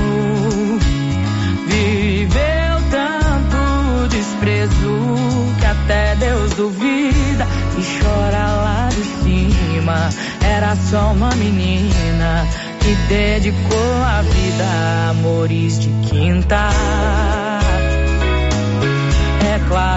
[1.68, 10.10] Viveu tanto desprezo que até Deus duvida e chora lá de cima.
[10.42, 12.46] Era só uma menina
[12.82, 17.49] que dedicou a vida a amores de quinta.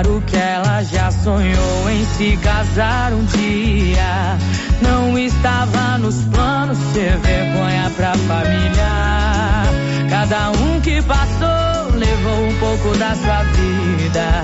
[0.02, 4.36] Claro que ela já sonhou em se casar um dia.
[4.80, 9.62] Não estava nos planos ser vergonha pra família.
[10.10, 14.42] Cada um que passou levou um pouco da sua vida.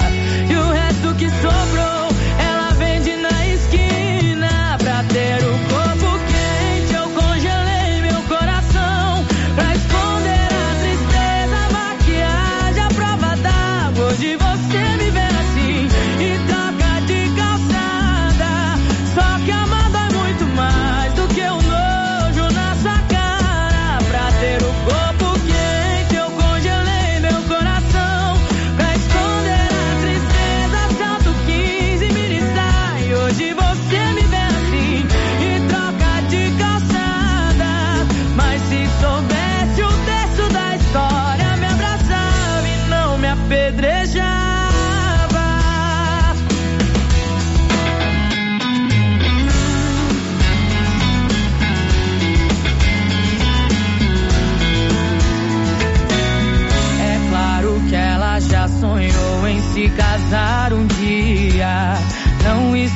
[0.48, 2.07] E o resto que sobrou,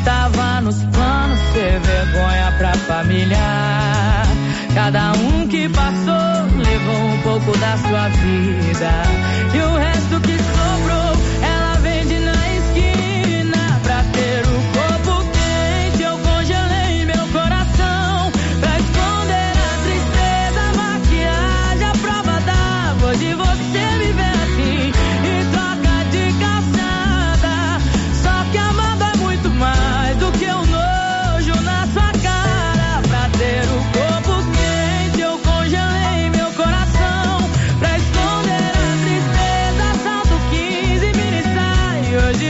[0.03, 3.39] Estava nos planos ser vergonha pra família.
[4.75, 9.32] Cada um que passou levou um pouco da sua vida.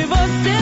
[0.06, 0.61] Você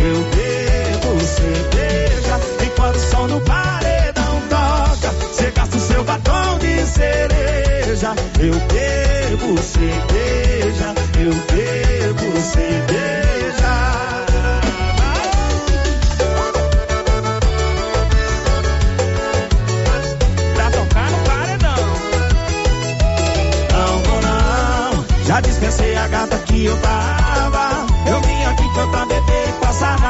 [0.00, 2.40] eu bebo cerveja.
[2.64, 8.14] Enquanto o som do paredão toca, cê gasta o seu batom de cereja.
[8.38, 13.08] Eu bebo cerveja, eu bebo cerveja.
[24.94, 27.27] no já dispensei a gata que eu tava.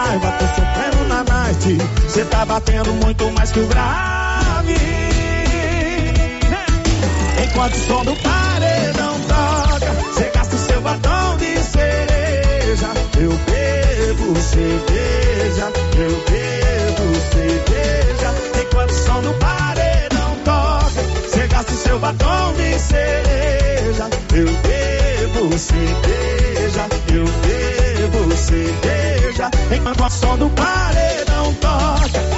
[0.09, 0.33] Raiva.
[0.39, 1.79] Tô sofrendo na night,
[2.09, 4.77] cê tá batendo muito mais que o grave.
[7.45, 12.89] Enquanto o som do paredão toca, cê gasta o seu batom de cereja.
[13.21, 18.35] Eu bebo cerveja, eu bebo cerveja.
[18.63, 24.09] Enquanto o som do paredão toca, cê gasta o seu batom de cereja.
[24.35, 27.78] Eu bebo cerveja, eu bebo
[28.37, 29.51] cerveja.
[29.75, 32.38] Enquanto o som do paredão toca,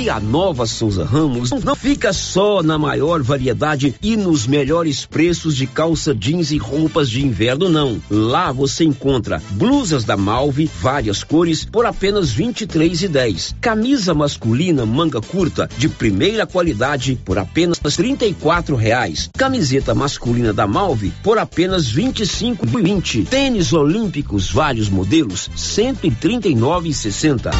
[0.00, 5.54] E a nova Souza Ramos não fica só na maior variedade e nos melhores preços
[5.54, 8.00] de calça jeans e roupas de inverno, não.
[8.10, 13.56] Lá você encontra blusas da Malve, várias cores, por apenas R$ 23,10.
[13.60, 19.28] Camisa masculina manga curta de primeira qualidade por apenas 34 reais.
[19.36, 23.26] Camiseta masculina da Malve por apenas R$ 25,20.
[23.26, 27.50] Tênis olímpicos vários modelos R$ 139,60.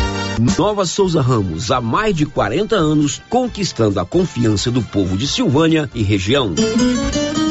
[0.56, 5.90] Nova Souza Ramos, há mais de 40 anos, conquistando a confiança do povo de Silvânia
[5.94, 6.54] e região.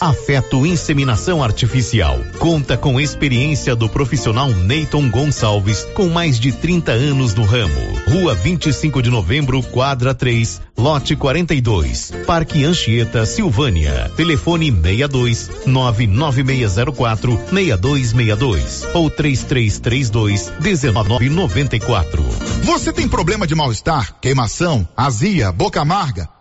[0.00, 2.18] Afeto Inseminação Artificial.
[2.38, 7.80] Conta com experiência do profissional Neyton Gonçalves, com mais de 30 anos no ramo.
[8.08, 12.12] Rua 25 de Novembro, quadra 3, lote 42.
[12.26, 14.10] Parque Anchieta, Silvânia.
[14.16, 22.22] Telefone 62 99604 6262 ou 3332 1994.
[22.62, 26.35] Você tem problema de mal-estar, queimação, azia, boca amarga?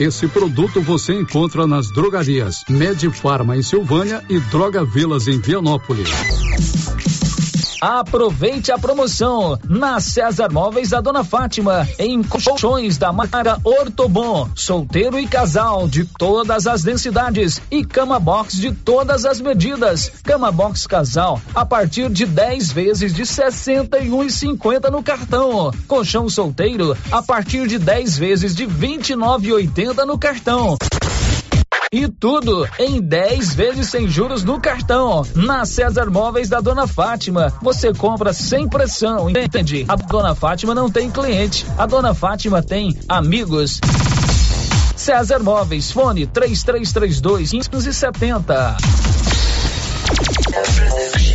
[0.00, 6.08] Esse produto você encontra nas drogarias Medifarma em Silvânia e Droga Vilas em Vianópolis.
[7.84, 15.18] Aproveite a promoção na César Móveis da Dona Fátima, em colchões da marca Ortobon, solteiro
[15.18, 20.10] e casal de todas as densidades e cama box de todas as medidas.
[20.22, 25.70] Cama box casal a partir de 10 vezes de 61,50 no cartão.
[25.86, 30.78] Colchão solteiro a partir de 10 vezes de 29,80 no cartão.
[31.94, 35.24] E tudo em 10 vezes sem juros no cartão.
[35.32, 39.84] Na César Móveis da Dona Fátima, você compra sem pressão, entende?
[39.86, 43.78] A Dona Fátima não tem cliente, a Dona Fátima tem amigos.
[44.96, 48.76] César Móveis, fone 3332 1570.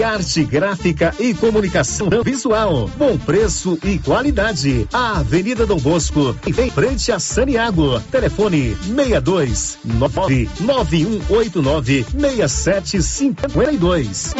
[0.00, 2.88] Criarte Gráfica e Comunicação Visual.
[2.96, 4.88] Bom preço e qualidade.
[4.90, 8.00] A Avenida Dom Bosco, em frente a Saniago.
[8.10, 14.34] Telefone 62 9189 6752.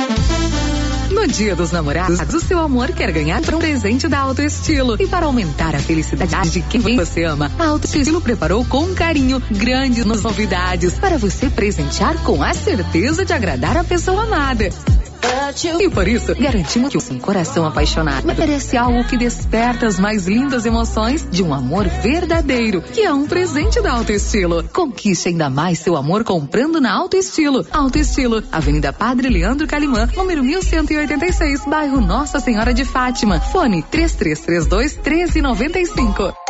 [1.10, 4.96] No Dia dos Namorados, o seu amor quer ganhar um presente da Auto Estilo.
[4.98, 9.42] E para aumentar a felicidade de quem você ama, a Auto Estilo preparou com carinho
[9.50, 14.70] grandes novidades para você presentear com a certeza de agradar a pessoa amada.
[15.80, 20.26] E por isso, garantimos que o seu coração apaixonado merece algo que desperta as mais
[20.26, 24.64] lindas emoções de um amor verdadeiro, que é um presente da Auto Estilo.
[24.72, 27.66] Conquiste ainda mais seu amor comprando na Auto Estilo.
[27.72, 33.40] Auto Estilo, Avenida Padre Leandro Calimã, número 1186, bairro Nossa Senhora de Fátima.
[33.40, 36.49] Fone 3332 1395.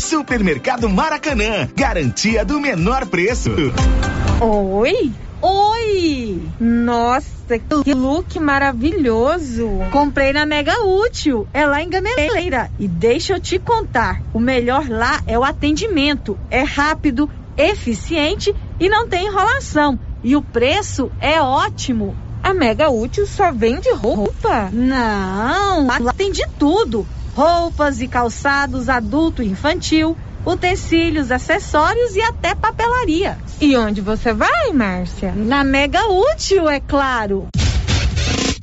[0.00, 3.50] Supermercado Maracanã, garantia do menor preço.
[4.40, 5.12] Oi?
[5.40, 6.42] Oi!
[6.58, 9.68] Nossa, que look maravilhoso!
[9.92, 12.70] Comprei na Mega Útil, é lá em Gameleira.
[12.78, 16.36] E deixa eu te contar, o melhor lá é o atendimento.
[16.50, 19.98] É rápido, eficiente e não tem enrolação.
[20.24, 22.16] E o preço é ótimo.
[22.42, 24.70] A Mega Útil só vende roupa?
[24.72, 30.16] Não, lá tem de tudo roupas e calçados adulto e infantil,
[30.46, 33.36] utensílios, acessórios e até papelaria.
[33.60, 35.32] E onde você vai, Márcia?
[35.34, 37.48] Na Mega Útil, é claro.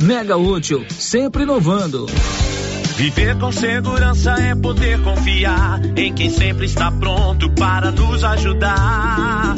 [0.01, 2.07] Mega Útil, sempre inovando.
[2.95, 9.55] Viver com segurança é poder confiar em quem sempre está pronto para nos ajudar.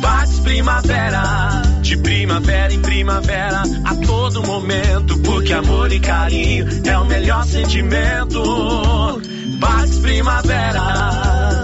[0.00, 7.04] Bates Primavera, de primavera em primavera, a todo momento, porque amor e carinho é o
[7.06, 9.20] melhor sentimento.
[9.58, 11.62] Bates Primavera,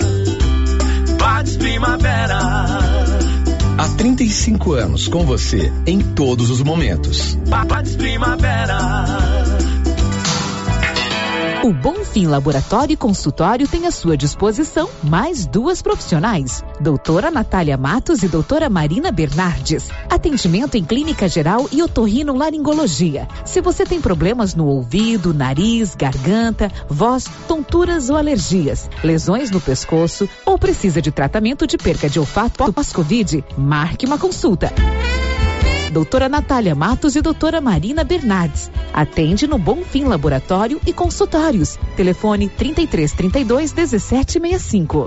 [1.19, 2.39] Bates Primavera.
[3.77, 7.35] Há 35 anos com você, em todos os momentos.
[7.49, 9.34] Bates Primavera.
[11.65, 18.23] O Bonfim Laboratório e Consultório tem à sua disposição mais duas profissionais, doutora Natália Matos
[18.23, 19.89] e doutora Marina Bernardes.
[20.11, 23.27] Atendimento em clínica geral e otorrino-laringologia.
[23.47, 30.29] Se você tem problemas no ouvido, nariz, garganta, voz, tonturas ou alergias, lesões no pescoço
[30.45, 34.71] ou precisa de tratamento de perca de olfato pós-Covid, marque uma consulta
[35.95, 38.71] doutora Natália Matos e doutora Marina Bernardes.
[38.93, 41.79] Atende no Bonfim Laboratório e Consultórios.
[41.97, 45.07] Telefone 33 32 1765.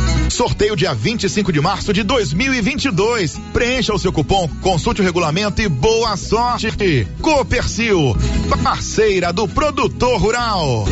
[0.31, 3.37] Sorteio dia 25 de março de 2022.
[3.51, 7.05] Preencha o seu cupom, consulte o regulamento e boa sorte.
[7.21, 8.15] Copercil,
[8.63, 10.85] parceira do produtor rural.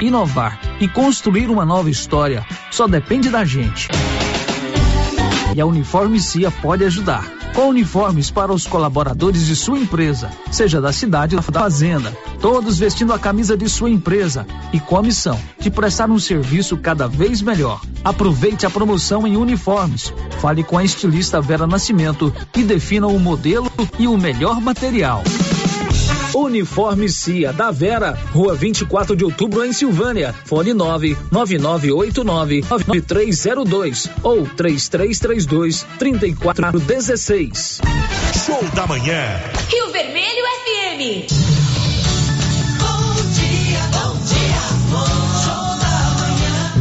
[0.00, 3.88] Inovar e construir uma nova história só depende da gente.
[5.56, 10.82] E a Uniforme Cia pode ajudar com uniformes para os colaboradores de sua empresa, seja
[10.82, 15.02] da cidade ou da fazenda, todos vestindo a camisa de sua empresa e com a
[15.02, 17.80] missão de prestar um serviço cada vez melhor.
[18.04, 20.12] Aproveite a promoção em uniformes.
[20.42, 25.22] Fale com a estilista Vera Nascimento e defina o modelo e o melhor material.
[26.36, 30.34] Uniforme Cia da Vera, Rua 24 de Outubro em Silvânia.
[30.44, 37.80] Fone 99989 9302 ou 3332 3416.
[38.44, 39.40] Show da manhã.
[39.70, 41.45] Rio Vermelho FM.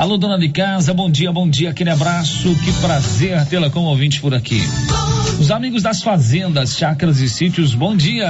[0.00, 4.18] Alô, dona de casa, bom dia, bom dia, aquele abraço, que prazer tê-la como ouvinte
[4.18, 4.58] por aqui.
[5.38, 8.26] Os amigos das fazendas, chácaras e sítios, bom dia.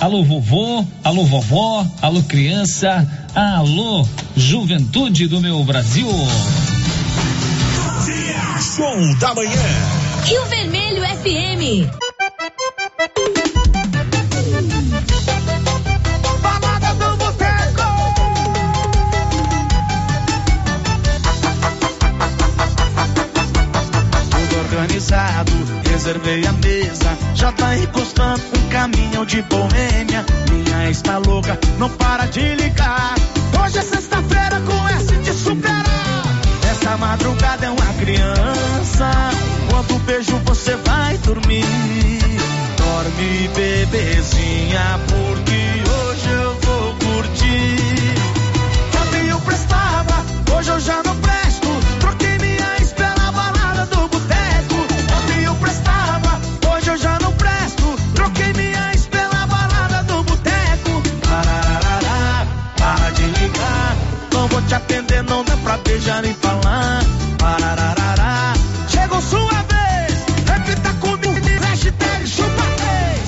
[0.00, 4.04] Alô, vovô, alô, vovó, alô, criança, alô,
[4.36, 6.08] juventude do meu Brasil.
[8.74, 9.62] Show da manhã.
[10.24, 11.86] Rio Vermelho FM.
[25.00, 25.52] improvisado.
[25.90, 30.24] Reservei a mesa, já tá encostando um caminhão de boêmia.
[30.50, 33.14] Minha está louca, não para de ligar.
[33.62, 35.84] Hoje é sexta-feira com S de superar.
[36.70, 39.10] Essa madrugada é uma criança.
[39.70, 41.64] Quanto beijo você vai dormir.
[42.76, 48.14] Dorme, bebezinha, porque hoje eu vou curtir.
[48.92, 50.24] Quando eu prestava,
[50.56, 51.39] hoje eu já não presto.
[58.20, 61.02] Troquei minha pela balada no boteco.
[61.26, 63.96] Parararará, para de ligar.
[64.30, 67.02] Não vou te atender, não dá pra beijar nem falar.
[67.38, 68.52] Parararará,
[68.88, 70.18] chegou sua vez.
[70.46, 73.22] Repita comigo, hashtag chupa três.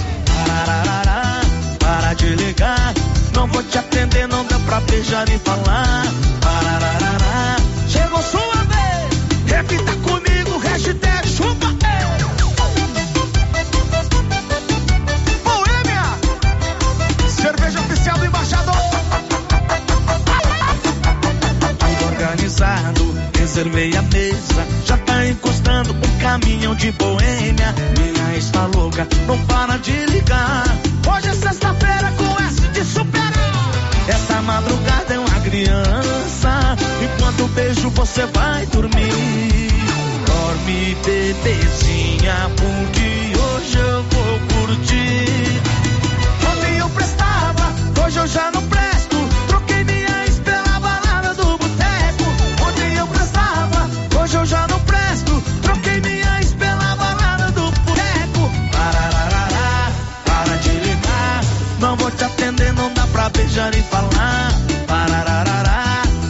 [0.47, 1.41] Parararará,
[1.79, 2.93] para de ligar.
[3.35, 6.05] Não vou te atender, não dá pra beijar nem falar.
[6.43, 7.12] Pararará.
[23.53, 27.75] reservei a mesa, já tá encostando um caminhão de boêmia.
[27.99, 30.65] Minha está louca, não para de ligar.
[31.07, 33.33] Hoje é sexta-feira com S de superar.
[34.09, 39.69] Essa madrugada é uma criança, enquanto beijo você vai dormir.
[40.25, 45.61] Dorme, bebezinha, porque hoje eu vou curtir.
[46.51, 48.62] Ontem eu prestava, hoje eu já não
[63.53, 64.53] já nem falar.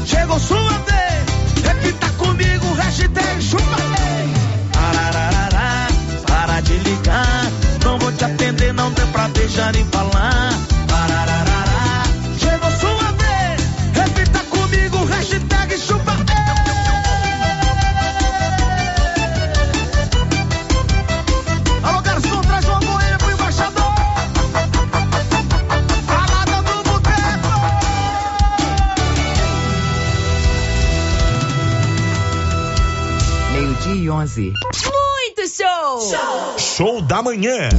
[0.05, 1.65] Chegou sua vez.
[1.65, 3.77] Repita comigo, hashtag chupa
[4.73, 5.89] Parararará,
[6.27, 7.47] para de ligar.
[7.85, 10.32] Não vou te atender, não deu pra deixar nem falar.
[37.43, 37.70] yeah.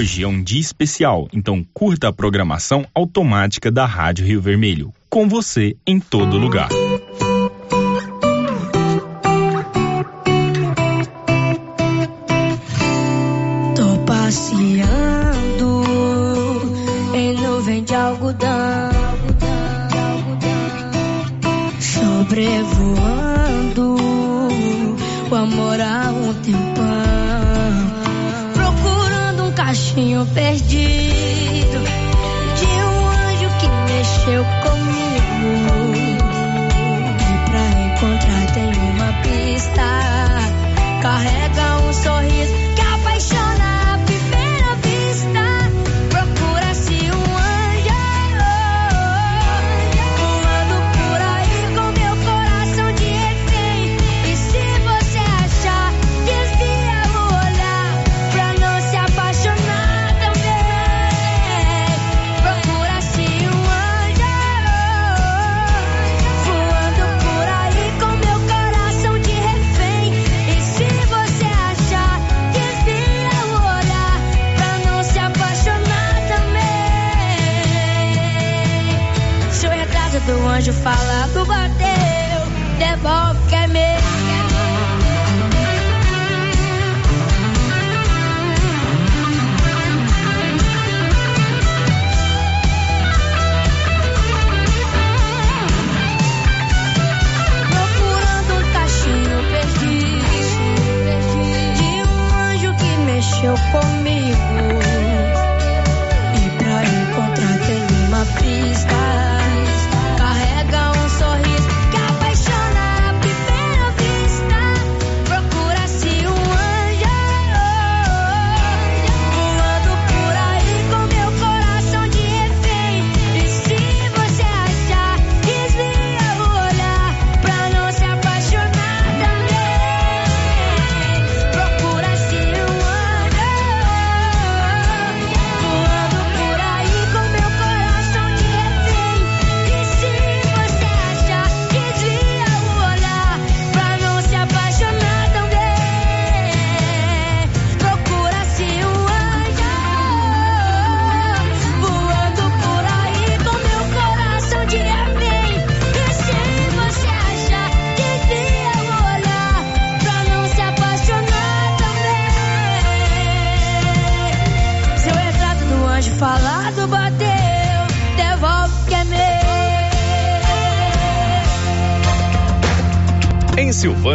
[0.00, 4.94] É um dia especial, então curta a programação automática da Rádio Rio Vermelho.
[5.10, 6.68] Com você em todo lugar.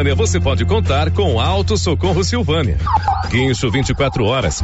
[0.03, 2.77] Silvânia você pode contar com Alto Socorro Silvânia.
[3.29, 4.61] Guincho 24 horas.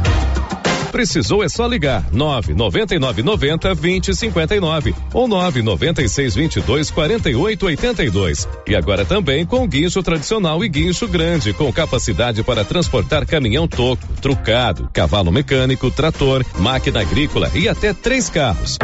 [0.92, 8.48] Precisou é só ligar 999 90 20 59 ou 996 22 48 82.
[8.66, 14.06] E agora também com guincho tradicional e guincho grande, com capacidade para transportar caminhão toco,
[14.20, 18.76] trucado, cavalo mecânico, trator, máquina agrícola e até três carros.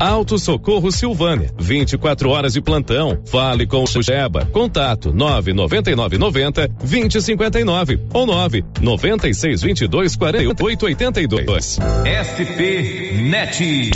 [0.00, 3.20] Auto Socorro Silvânia, 24 horas de plantão.
[3.26, 4.46] Fale com o Jeba.
[4.46, 11.78] Contato 999 90 2059 ou 9 96 22 48 82.
[12.06, 13.90] SP Net.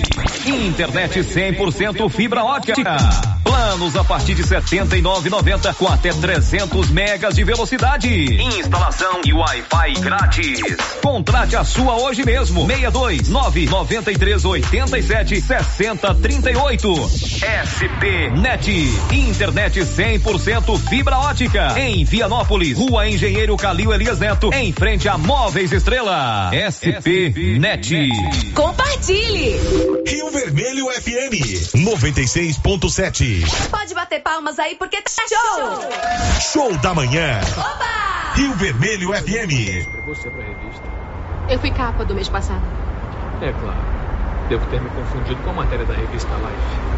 [0.44, 2.96] Internet 100% fibra ótica.
[3.44, 8.08] Planos a partir de 79,90 com até 300 megas de velocidade.
[8.42, 10.60] Instalação e Wi-Fi grátis.
[11.00, 12.66] Contrate a sua hoje mesmo.
[12.66, 17.10] 62 993 87 60 38.
[17.36, 18.70] SP Net.
[19.12, 21.78] Internet 100% fibra ótica.
[21.78, 26.50] Em Vianópolis, Rua Engenheiro Calil Elias Neto, em frente a Móveis Estrela.
[26.52, 28.10] SP Net.
[28.54, 29.56] Compartilhe!
[30.06, 33.68] Rio Vermelho FM 96.7.
[33.70, 35.90] Pode bater palmas aí porque tá show!
[36.40, 37.40] Show da manhã.
[38.34, 39.86] Rio Vermelho FM.
[41.48, 42.62] Eu fui capa do mês passado.
[43.42, 44.01] É claro.
[44.48, 46.92] Devo ter me confundido com a matéria da revista Life.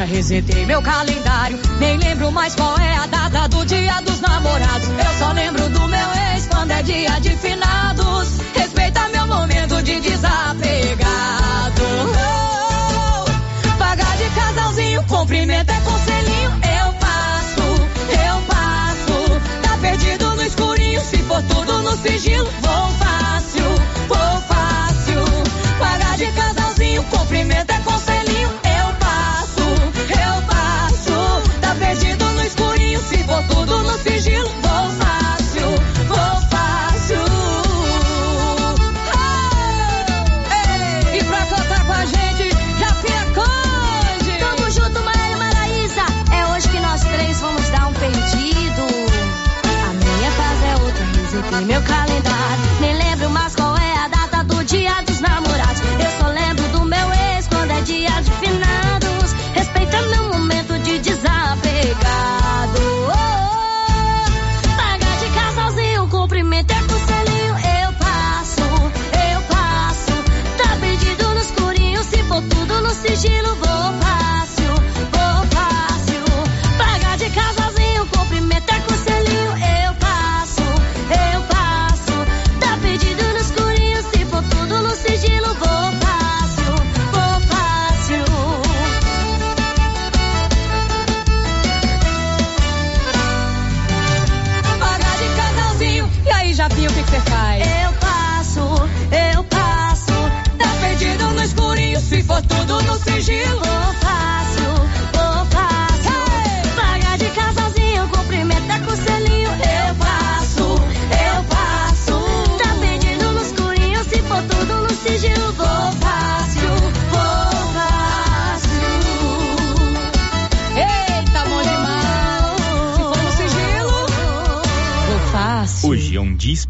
[0.00, 1.58] É resetei meu calendário.
[1.78, 4.88] Nem lembro mais qual é a data do dia dos namorados.
[4.88, 8.38] Eu só lembro do meu ex quando é dia de finados.
[8.54, 11.79] Respeita meu momento de desapegado.
[15.00, 16.50] Casalzinho, cumprimento é conselhinho.
[16.50, 17.62] Eu passo,
[18.08, 19.40] eu passo.
[19.62, 22.50] Tá perdido no escurinho, se for tudo no sigilo.
[22.60, 23.64] Vou fácil,
[24.08, 25.24] vou fácil.
[25.78, 27.69] Pagar de casalzinho, cumprimento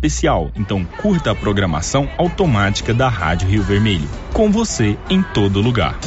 [0.00, 4.08] especial, então curta a programação automática da Rádio Rio Vermelho.
[4.32, 5.98] Com você em todo lugar.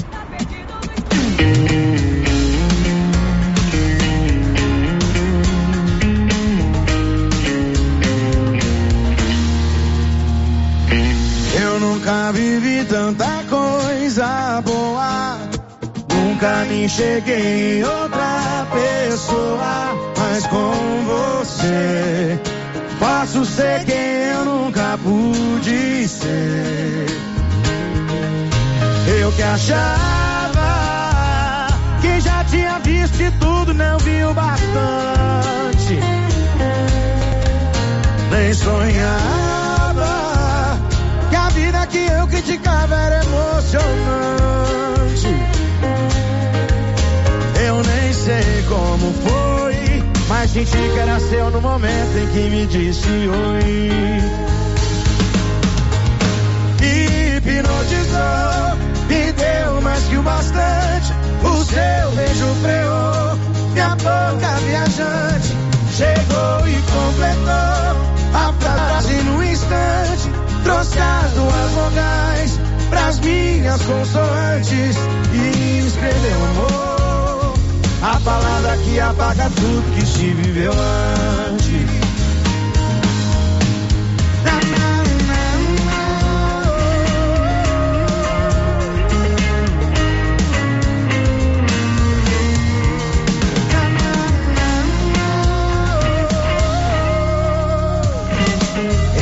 [11.61, 15.37] Eu nunca vivi tanta coisa boa.
[16.11, 20.13] Nunca me cheguei em outra pessoa.
[20.17, 20.73] Mas com
[21.05, 22.39] você,
[23.03, 23.95] posso ser quem
[24.31, 27.05] eu nunca pude ser.
[29.19, 30.57] Eu que achava
[32.01, 35.99] que já tinha visto de tudo, não vi o bastante.
[50.65, 54.21] Senti que no momento em que me disse oi.
[56.81, 58.77] Hipnotizou,
[59.07, 61.13] me deu mais que o bastante.
[61.43, 63.37] O seu beijo freou,
[63.73, 65.57] minha boca viajante.
[65.95, 67.95] Chegou e completou
[68.33, 70.29] a frase no instante.
[70.63, 72.59] Trouxe as duas vogais
[72.89, 74.95] pras minhas consoantes
[75.33, 76.92] e escreveu amor.
[78.03, 81.89] A palavra que apaga tudo que se viveu antes.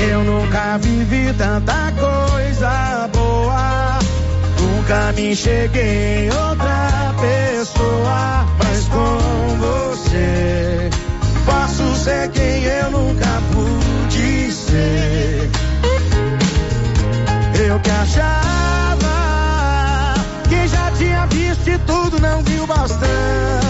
[0.09, 3.99] Eu nunca vivi tanta coisa boa.
[4.59, 8.60] Nunca me cheguei em outra pessoa.
[8.91, 10.89] Com você,
[11.45, 15.49] posso ser quem eu nunca pude ser.
[17.67, 19.13] Eu que achava
[20.49, 23.60] que já tinha visto de tudo, não viu bastante.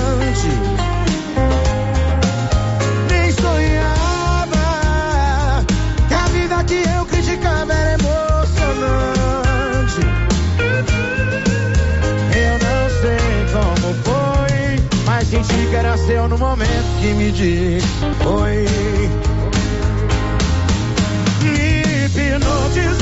[16.11, 17.87] Seu no momento que me disse
[18.25, 18.67] oi.
[21.41, 23.00] Me hipnotizou,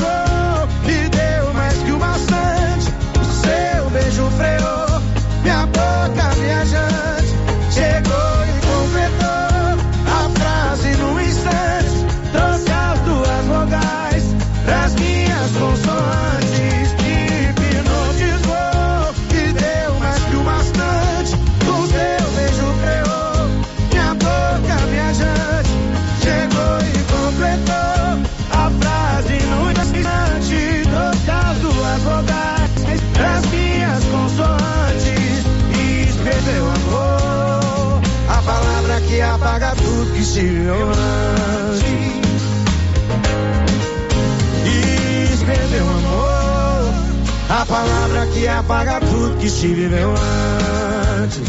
[40.41, 41.83] antes.
[44.65, 46.93] E escreveu amor,
[47.49, 50.13] a palavra que apaga tudo que se viveu
[51.21, 51.48] antes.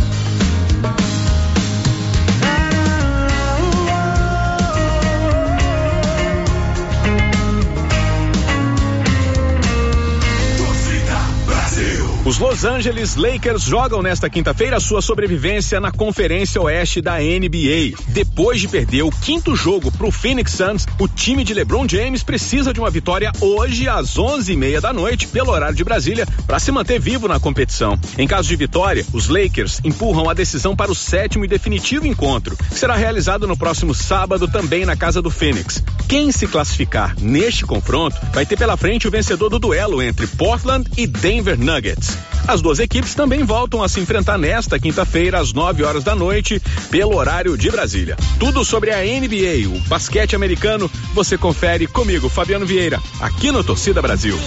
[12.40, 17.94] Los Angeles Lakers jogam nesta quinta-feira sua sobrevivência na Conferência Oeste da NBA.
[18.08, 22.22] Depois de perder o quinto jogo para o Phoenix Suns, o time de LeBron James
[22.22, 26.72] precisa de uma vitória hoje às 11h30 da noite, pelo horário de Brasília, para se
[26.72, 28.00] manter vivo na competição.
[28.16, 32.56] Em caso de vitória, os Lakers empurram a decisão para o sétimo e definitivo encontro,
[32.56, 35.84] que será realizado no próximo sábado também na casa do Phoenix.
[36.08, 40.90] Quem se classificar neste confronto vai ter pela frente o vencedor do duelo entre Portland
[40.96, 42.29] e Denver Nuggets.
[42.46, 46.60] As duas equipes também voltam a se enfrentar nesta quinta-feira, às 9 horas da noite,
[46.90, 48.16] pelo horário de Brasília.
[48.38, 54.02] Tudo sobre a NBA, o basquete americano, você confere comigo, Fabiano Vieira, aqui no Torcida
[54.02, 54.38] Brasil.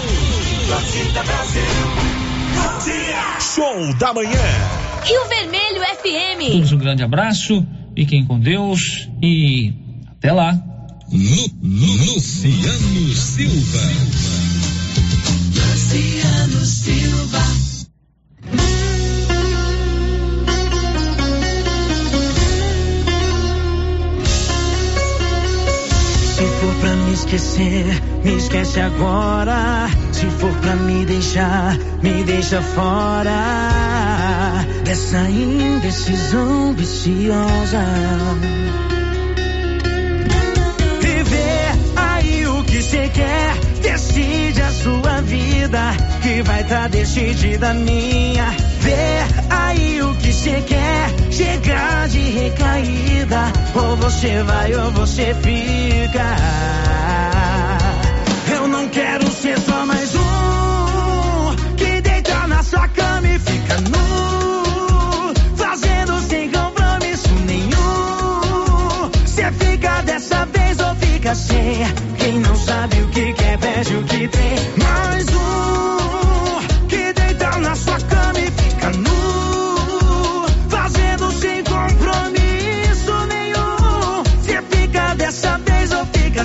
[0.68, 2.14] Torcida Brasil.
[3.56, 4.40] Show da manhã.
[5.04, 6.52] Rio Vermelho FM.
[6.54, 7.66] Todos um grande abraço,
[7.96, 9.74] fiquem com Deus e
[10.18, 10.58] até lá.
[11.12, 12.20] Luciano
[13.14, 13.82] Silva.
[15.54, 17.73] Luciano Silva.
[27.14, 29.88] Esquecer, me esquece agora.
[30.12, 33.32] Se for pra me deixar, me deixa fora
[34.84, 37.84] dessa indecisão viciosa.
[41.00, 45.80] Viver aí o que cê quer, decide a sua vida,
[46.22, 48.73] que vai tá decidida a minha.
[49.50, 56.36] Aí o que cê quer, chegar de recaída, ou você vai ou você fica.
[58.56, 65.34] Eu não quero ser só mais um que deita na sua cama e fica nu,
[65.56, 69.12] fazendo sem compromisso nenhum.
[69.26, 71.86] Cê fica dessa vez ou fica sem?
[72.18, 74.56] Quem não sabe o que quer, perde o que tem.
[74.78, 76.03] Mais um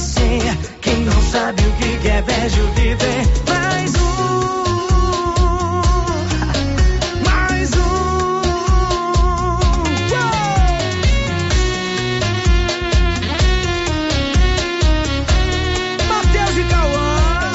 [0.00, 0.40] sem?
[0.80, 3.26] Quem não sabe o que quer, perde o que tem.
[3.48, 4.52] Mais um,
[7.24, 7.78] mais um.
[16.08, 17.52] Matheus e Cauã.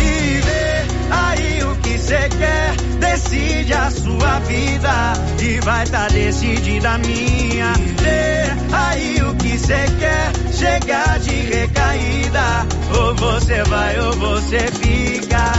[0.00, 2.76] E vê aí o que cê quer.
[3.00, 7.72] Decide a sua vida e vai tá decidida a minha.
[8.00, 9.23] Vê aí o
[9.64, 10.32] que cê quer.
[10.52, 12.66] Chegar de recaída.
[12.98, 15.52] Ou você vai ou você fica.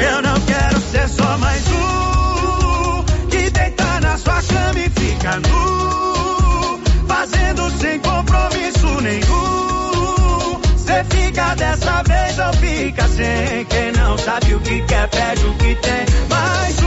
[0.00, 6.80] Eu não quero ser só mais um que deita na sua cama e fica nu,
[7.06, 10.60] fazendo sem compromisso nenhum.
[10.76, 13.64] Cê fica dessa vez ou fica sem?
[13.66, 16.08] Quem não sabe o que quer, perde o que tem.
[16.68, 16.77] Que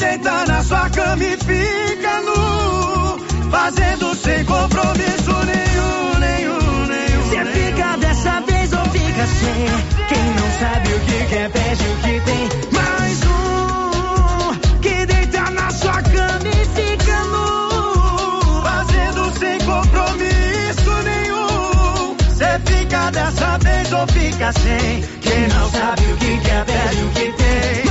[0.00, 7.30] deita na sua cama e fica nu, fazendo sem compromisso nenhum, nenhum, nenhum.
[7.30, 10.06] Cê fica dessa vez ou fica sem?
[10.08, 12.48] Quem não sabe o que quer, perde o que tem.
[12.72, 22.16] Mais um que deita na sua cama e fica nu, fazendo sem compromisso nenhum.
[22.36, 25.02] Cê fica dessa vez ou fica sem?
[25.20, 27.89] Quem não sabe o que quer, perde o que tem.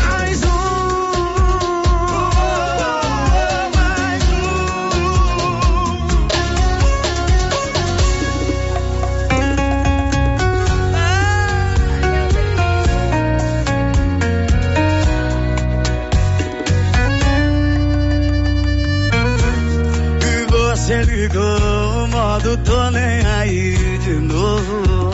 [21.29, 25.11] Ligou o modo tô nem aí de novo.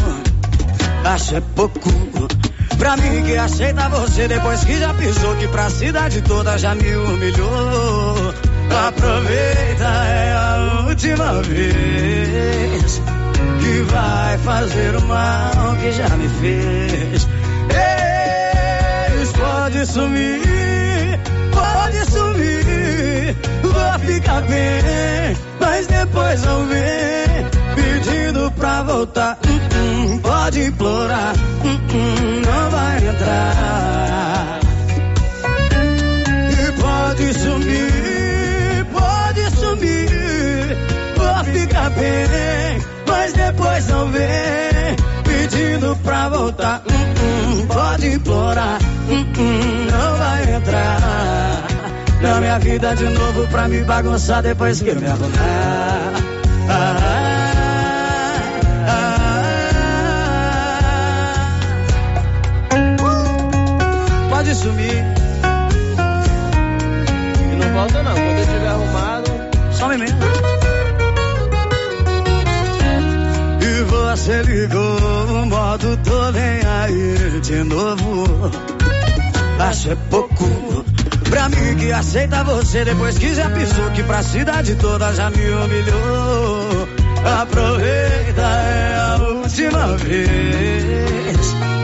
[1.03, 1.89] Acho é pouco
[2.77, 6.95] pra mim que aceita você depois que já pisou que pra cidade toda já me
[6.95, 8.33] humilhou.
[8.87, 13.01] Aproveita, é a última vez
[13.59, 17.27] que vai fazer o mal que já me fez.
[19.19, 21.19] Ex, pode sumir,
[21.51, 25.35] pode sumir, vou ficar bem,
[25.75, 29.37] mas depois não vem pedindo pra voltar.
[29.45, 31.33] Hum, hum, pode implorar,
[31.65, 34.59] hum, não vai entrar.
[36.49, 40.77] E pode sumir, pode sumir,
[41.17, 44.95] vou ficar bem, mas depois não vem
[45.25, 46.83] pedindo pra voltar.
[47.67, 48.79] Pode implorar,
[49.09, 51.74] não vai entrar
[52.21, 56.13] na minha vida de novo pra me bagunçar depois que eu me arrumar.
[56.69, 57.45] Ah, ah,
[64.29, 65.03] Pode sumir.
[67.51, 69.31] E não volta não, quando eu tiver arrumado.
[69.71, 70.19] Some mesmo.
[73.61, 74.97] E você ligou
[75.41, 78.51] o modo tô nem aí de novo.
[79.59, 80.74] Acho é pouco
[81.35, 85.49] pra mim que aceita você depois que já pisou que pra cidade toda já me
[85.49, 86.87] humilhou.
[87.41, 91.65] Aproveita, é a última vez